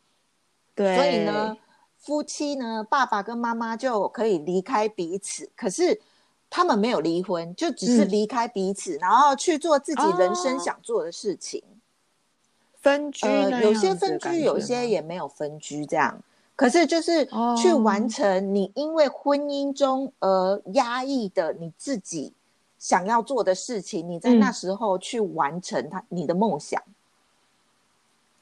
[0.74, 1.54] 对，所以呢，
[1.98, 5.50] 夫妻呢，爸爸跟妈妈就可以离开彼此。
[5.54, 6.00] 可是
[6.48, 11.62] 他们没有离婚，就只是离开彼此，然后去做自己人生想做的事情。
[12.80, 13.26] 分居，
[13.60, 16.18] 有些分居，有些也没有分居，这样。
[16.59, 17.24] 可是就是
[17.56, 22.32] 去完成你因为婚姻中而压抑的你自己。
[22.80, 26.80] 想要做的事情，你在那时候去完成他你的梦想。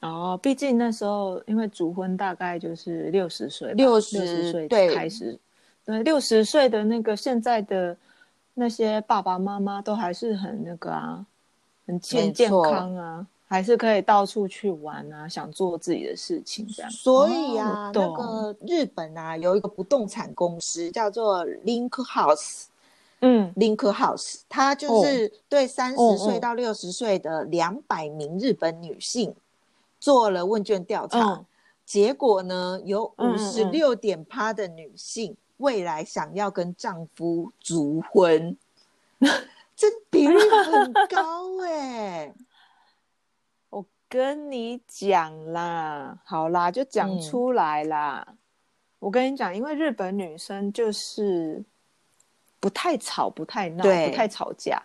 [0.01, 5.39] 哦，毕竟那时候因为主婚大概就是六十岁，六十岁对开始，
[5.83, 7.97] 对六十岁的那个现在的
[8.53, 11.25] 那些爸爸妈妈都还是很那个啊，
[11.87, 16.91] 很健健康啊，还是可以到处去玩啊，想做自己的事情这样。
[16.91, 22.65] 所以啊，那个日本啊有一个不动产公司叫做 Link House。
[23.21, 29.33] 嗯，Link House，它就是对三十岁到六十岁的两百名日本女性
[29.99, 31.43] 做了问卷调查，
[31.83, 38.55] 结果呢，有五十六点趴的女性未来想要跟丈夫足婚，
[39.75, 42.31] 这比率很高哎！
[42.31, 42.46] 我
[44.09, 48.27] 跟你讲啦，好啦，就讲出来啦。
[48.99, 51.63] 我跟你讲，因为日本女生就是。
[52.59, 54.81] 不太吵，不太闹，不太吵架，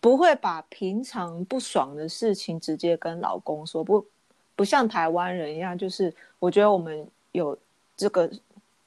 [0.00, 4.04] 不会把平常不爽的事情直接跟老公说，不
[4.56, 7.56] 不像台湾人一样，就是我觉得我们有
[7.94, 8.28] 这个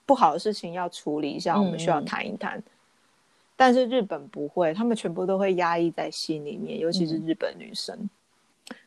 [0.03, 2.61] 不好的事情要处理一下，我们需要谈一谈。
[3.55, 8.09] 但是日本不会，他们全部都会压抑在心里面，尤其是日本女生。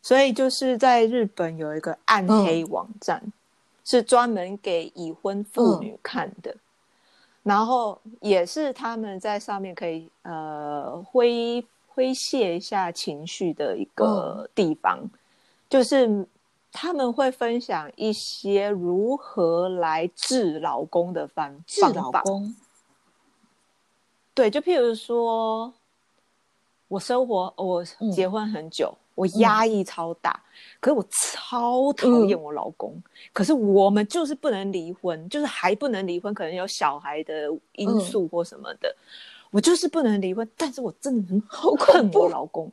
[0.03, 3.23] 所以就是在日本有一个暗黑网站，
[3.85, 6.55] 是专门给已婚妇女看的。
[7.43, 15.01] 然后也是他们在上面可以呃挥挥泄一下情绪的一个地方，
[15.69, 16.27] 就是
[16.71, 22.55] 他们会分享一些如何来治老公的方治老公。
[24.35, 25.73] 对，就譬如说，
[26.89, 28.95] 我生活我结婚很久。
[29.21, 30.43] 我压抑超大，
[30.81, 33.03] 可是我超讨厌我老公。
[33.35, 38.97] 可是我们就是不能离婚，就是还不能离婚，可能有小孩的因素或什么的，
[39.51, 40.49] 我就是不能离婚。
[40.57, 42.73] 但是我真的很好恨我老公。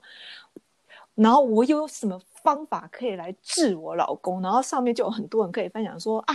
[1.16, 4.42] 然后我有什么方法可以来治我老公？
[4.42, 6.34] 然后上面就有很多人可以分享说啊，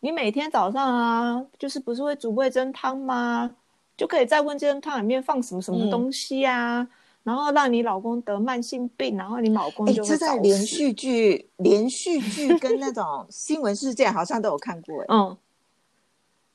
[0.00, 3.54] 你每天早上啊，就是不是会煮味噌汤吗？
[3.96, 6.88] 就可以在味噌汤里面放什么什么东西啊？
[7.24, 15.06] 然后让你老公得慢性病，然后你老公就会这在连续剧、连续剧跟那种新闻事件好像都有看过哎。
[15.08, 15.36] 嗯，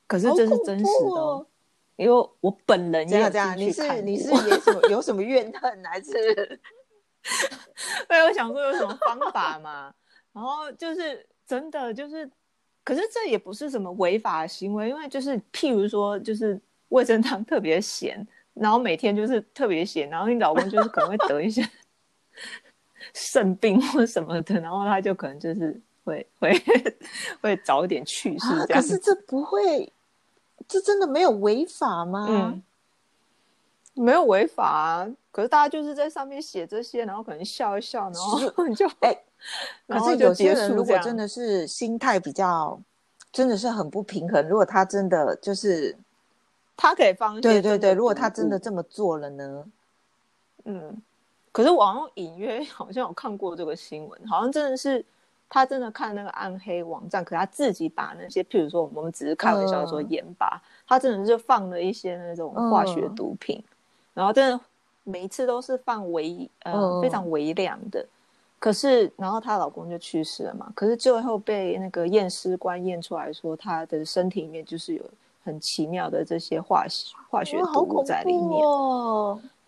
[0.05, 1.45] 可是这是真实的，
[1.95, 3.57] 因为我本人也有这样。
[3.57, 6.59] 你是你是有什么有什么怨恨还是？
[8.07, 9.91] 对，我想说有什么方法嘛？
[10.31, 12.29] 然后就是真的就是，
[12.83, 18.25] 可是这也不是什么违法行为，因为就是譬如说，就是味噌汤特别咸。
[18.59, 21.65] 然后每天就是特别闲，然后你老公就是可能会得一些
[23.13, 26.51] 肾病或什么的，然后他就可能就是会会
[27.41, 28.81] 会早一点去世这样。
[28.81, 29.91] 可是这不会，
[30.67, 32.27] 这真的没有违法吗？
[32.29, 32.61] 嗯，
[33.93, 35.09] 没有违法啊。
[35.31, 38.15] 可是大家就是在上面写这些，然后可能笑一笑，然
[38.53, 39.17] 后你 就哎，
[39.87, 42.77] 可是有些人如果真的是心态比较，
[43.31, 45.95] 真的是很不平衡，如果他真的就是。
[46.81, 49.65] 他可以放对对对，如果他真的这么做了呢？
[50.63, 51.01] 嗯，
[51.51, 55.03] 可是我好像隐约好像有看过这个新闻，好像真的是
[55.49, 63.61] 他真的看那个暗黑网站，可他自己把那些，譬如说我们只是开玩笑说盐巴，他真的就放了一些那种化学毒品，
[64.13, 64.57] 然后真的
[65.03, 68.05] 每一次都是放微呃非常微量的，
[68.57, 75.03] 可是然后她老公就去世了嘛，可是最后被那个验尸官验出来说，他的身体里面就是有。
[75.43, 76.85] 很奇妙的这些化
[77.29, 78.61] 化学毒物在里面。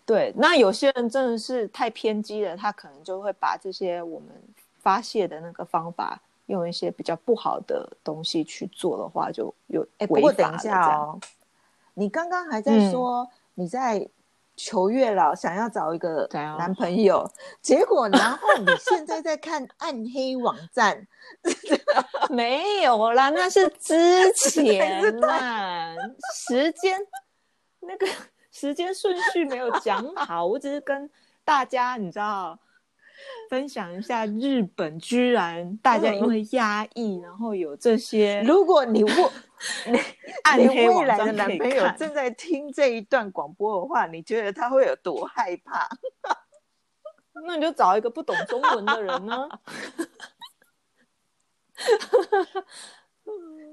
[0.04, 4.28] 对，那有些人真的是太偏激了，他可能就会把这些我们
[4.78, 10.06] 发泄的那个方法，用一些比较不好的东西去做的话，就有哎。
[10.06, 11.18] 不过等一下哦，
[11.94, 14.08] 你刚刚还在说你在。
[14.56, 17.28] 求月老想要找一个男朋友，
[17.60, 21.06] 结果然后你现在在看暗黑网站，
[22.30, 25.94] 没有啦，那是之前啦，
[26.34, 27.00] 时间
[27.80, 28.06] 那个
[28.50, 31.10] 时间顺序没有讲好，我只是跟
[31.44, 32.58] 大家你知道。
[33.50, 38.42] 分享一下日本，居然大家因为压抑，然后有这些。
[38.42, 39.14] 如果你问
[40.58, 45.88] 你未来的男朋友正在听这一段广播的话，你觉得他会有多害怕？
[47.46, 49.48] 那你就找一个不懂中文的人呢。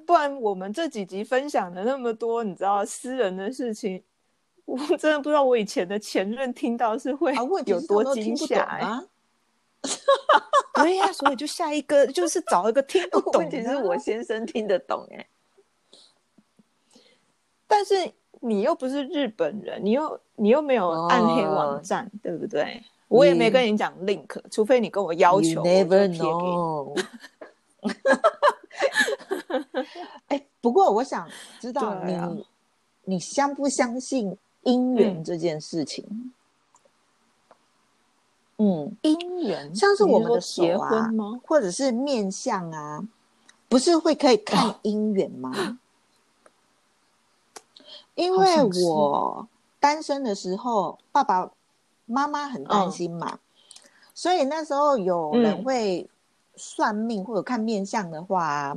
[0.06, 4.04] 不然我们这几集分享的那么多，你知道私人的事情，
[4.66, 7.34] 我真的不知道我以前的前任听到是会
[7.66, 9.04] 有多惊吓啊。
[10.76, 13.42] 对呀，所以就下一个就是找一个听不 懂。
[13.42, 15.26] 问题是我先生听得懂哎，
[17.68, 18.12] 但是
[18.42, 22.82] 你又不是日本人，你又你又没有暗黑网站，对不对？
[23.08, 25.64] 我也没跟你讲 link，除非你跟我要求。
[25.64, 26.96] Never know。
[30.28, 31.28] 哎，不过我想
[31.60, 32.46] 知道你，
[33.06, 36.06] 你相不相信姻缘这件事情？
[36.10, 36.32] 嗯，
[38.60, 41.40] 姻缘像是我们的结婚吗？
[41.46, 43.08] 或者是面相啊？
[43.70, 45.80] 不是会可以看姻缘吗？
[48.16, 49.48] 因为我
[49.80, 51.50] 单身的时候，爸爸
[52.06, 53.40] 妈妈很担心嘛，
[54.14, 56.10] 所以那时候有人会
[56.58, 58.76] 算命或者看面相的话，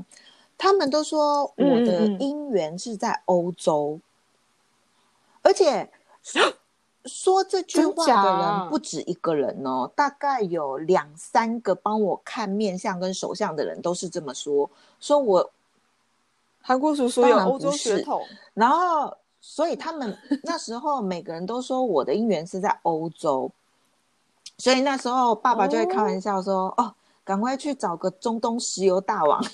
[0.57, 3.99] 他们都说我的姻缘是在欧洲，
[5.43, 5.91] 而且。
[7.07, 14.71] 说这句话的人不止一个人哦，大概有两三个帮我看面相跟手相的人都是这么说。
[15.01, 15.51] 说我
[16.61, 18.25] 韩国叔叔有欧洲血统，
[18.55, 23.51] 然后所以他们 那时候每个人都说我的姻缘是在欧洲，
[24.59, 26.95] 所以那时候爸爸就会开玩笑说：“哦，
[27.25, 29.45] 赶快去找个中东石油大王。”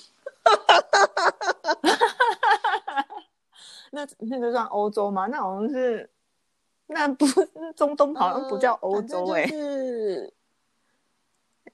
[3.91, 5.25] 那那就算欧洲吗？
[5.25, 6.07] 那好像是。
[6.91, 7.25] 那不
[7.75, 10.33] 中东好像不叫欧洲哎，是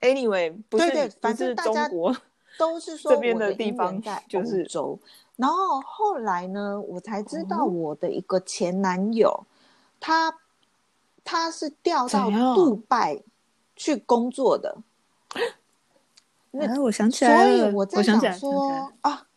[0.02, 2.16] anyway 不是，反正中国
[2.60, 5.00] 都是 说这边的地方在就是欧洲。
[5.38, 9.46] 然后后来呢，我才知道我的一个前男友，
[10.00, 10.38] 他
[11.24, 13.22] 他是调到杜拜
[13.76, 14.78] 去工作的。
[16.52, 19.28] 那我想起来了，所以我在想说啊，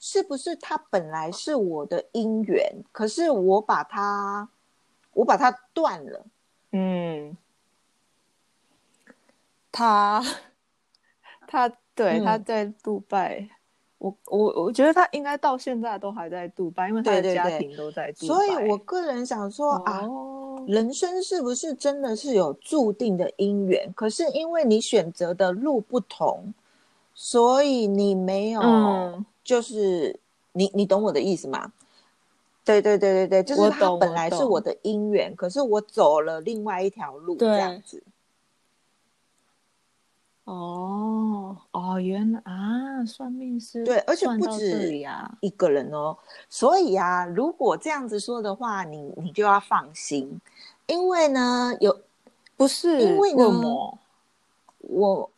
[0.00, 4.48] 是不是他本来是我的姻缘，可是我把它，
[5.12, 6.26] 我把它断了。
[6.72, 7.36] 嗯，
[9.72, 10.22] 他，
[11.46, 13.48] 他对他在杜拜，
[13.98, 18.26] 我我我觉得他应该到现在都还在杜拜，因为他的家庭都在杜拜。
[18.26, 20.08] 所以我个人想说啊。
[20.66, 23.90] 人生是不是真的是有注定的姻缘？
[23.94, 26.52] 可是因为你选择的路不同，
[27.14, 30.14] 所以你没有，就是
[30.52, 31.72] 你你懂我的意思吗？
[32.64, 38.02] 对对对对对，就是他本来是我的姻缘，可是我走了另外一条路，这样子。
[40.44, 46.16] 哦哦，原来啊，算命师对，而且不止呀一个人哦。
[46.48, 50.40] 所以啊，如果这样子说的话，你你就要放心，
[50.86, 52.00] 因为呢，有
[52.56, 53.98] 不是因为呢，我
[54.80, 55.30] 我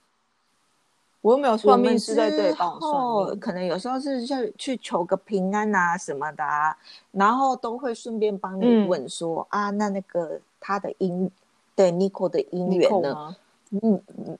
[1.30, 6.76] 又没有算命师在对帮我算命，可能有时候是去去求个平安啊什么的啊，
[7.12, 11.30] 然后都会顺便帮你问说啊，那那个他的姻
[11.74, 13.36] 对 Nico 的姻缘呢？
[13.70, 14.38] 嗯嗯。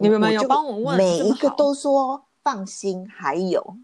[0.00, 3.76] 你们有帮我问，每一个都说放心，还有，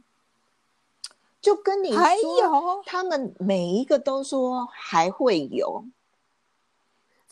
[1.40, 5.84] 就跟你说，他们每一个都说还会有，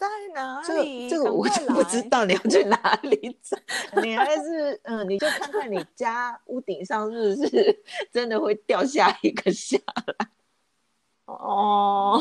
[0.02, 1.08] 在哪里？
[1.08, 3.56] 这个我就不知道你要去哪里找，
[4.02, 9.78] 你还是嗯，你就看看你家屋顶上是不是真的会掉下一个下
[10.18, 10.26] 来。
[11.26, 12.20] 哦，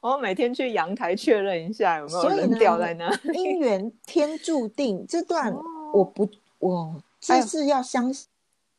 [0.00, 3.08] 我每天去阳台确认一下有没有人掉在那。
[3.16, 5.54] 姻缘天注定，这段
[5.92, 6.26] 我不，
[6.58, 8.26] 我这是要相信，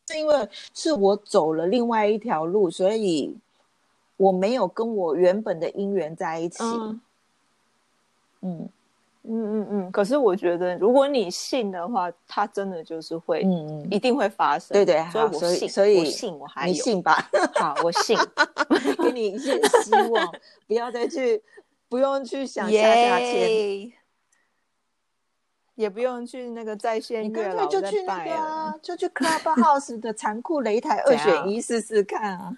[0.08, 3.38] 是因为是我走了另外一条路，所以
[4.18, 6.64] 我没有跟我原本的姻缘在一起。
[6.64, 7.00] 嗯。
[8.42, 8.70] 嗯
[9.30, 14.74] 嗯嗯，可是我觉得，如果你信的话，它真的就是会，嗯嗯，一定会发生。
[14.74, 17.30] 对对，所以我信，所以我信，我还你信吧。
[17.60, 18.18] 好，我信，
[19.04, 20.34] 给你一些希望，
[20.66, 21.44] 不要再去，
[21.90, 23.92] 不用去想下下签，
[25.76, 32.58] 也不用去那个在线月老就去那个，就去 Clubhouse 的残酷擂台 二选一试试看啊。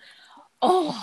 [0.59, 0.93] 哦，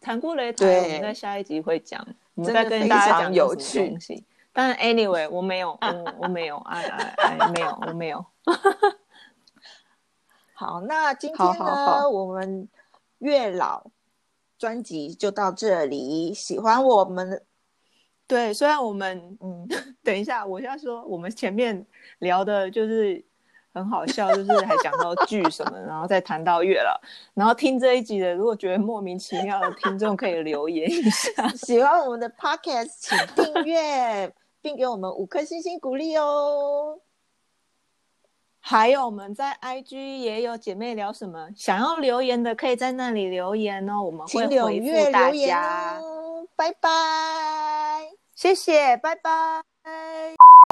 [0.00, 2.04] 残酷擂台，我们在下一集会讲。
[2.34, 8.24] 我们在跟大家讲有趣东西，但 anyway 我没有，我我没有， 哎哎哎，没有，我没有。
[10.54, 12.68] 好，那今天呢，我们
[13.18, 13.90] 月老
[14.58, 16.32] 专辑就到这里。
[16.32, 17.42] 喜欢我们，
[18.26, 19.68] 对，虽然我们，嗯，
[20.02, 21.86] 等一下，我要说，我们前面
[22.18, 23.24] 聊的就是。
[23.74, 27.00] 很好笑，就是还讲到剧什么，然后再谈到月了。
[27.34, 31.48] 然后听这一集的，如果觉得莫名其妙的听众，可以留言一下。
[31.56, 37.00] 喜欢我们的 podcast，请订阅并给我们五颗星星鼓励哦。
[38.64, 45.98] 还有我们在 IG 也有姐妹聊什么，想要留言的可以在那里留言哦，我们会回复大家。
[46.54, 49.62] 拜拜，谢谢，拜拜。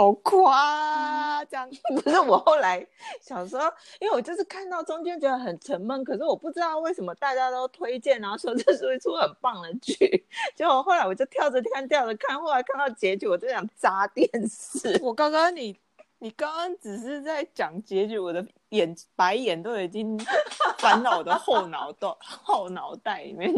[0.00, 1.68] 好夸张！
[1.94, 2.86] 不是我后来
[3.20, 3.60] 想说，
[4.00, 10.26] 因为我就是看到中间觉得很沉闷，可是我不知道为什么大家都推荐，然后说这是一出很棒的剧。
[10.56, 14.98] 结果后来我就跳着看，跳着看，后来看到结局，我就想砸电视。
[15.04, 15.78] 我刚刚你
[16.18, 20.18] 你刚刚只是在讲结局，我的眼白眼都已经
[20.78, 23.52] 翻到我的后脑袋后脑袋里面。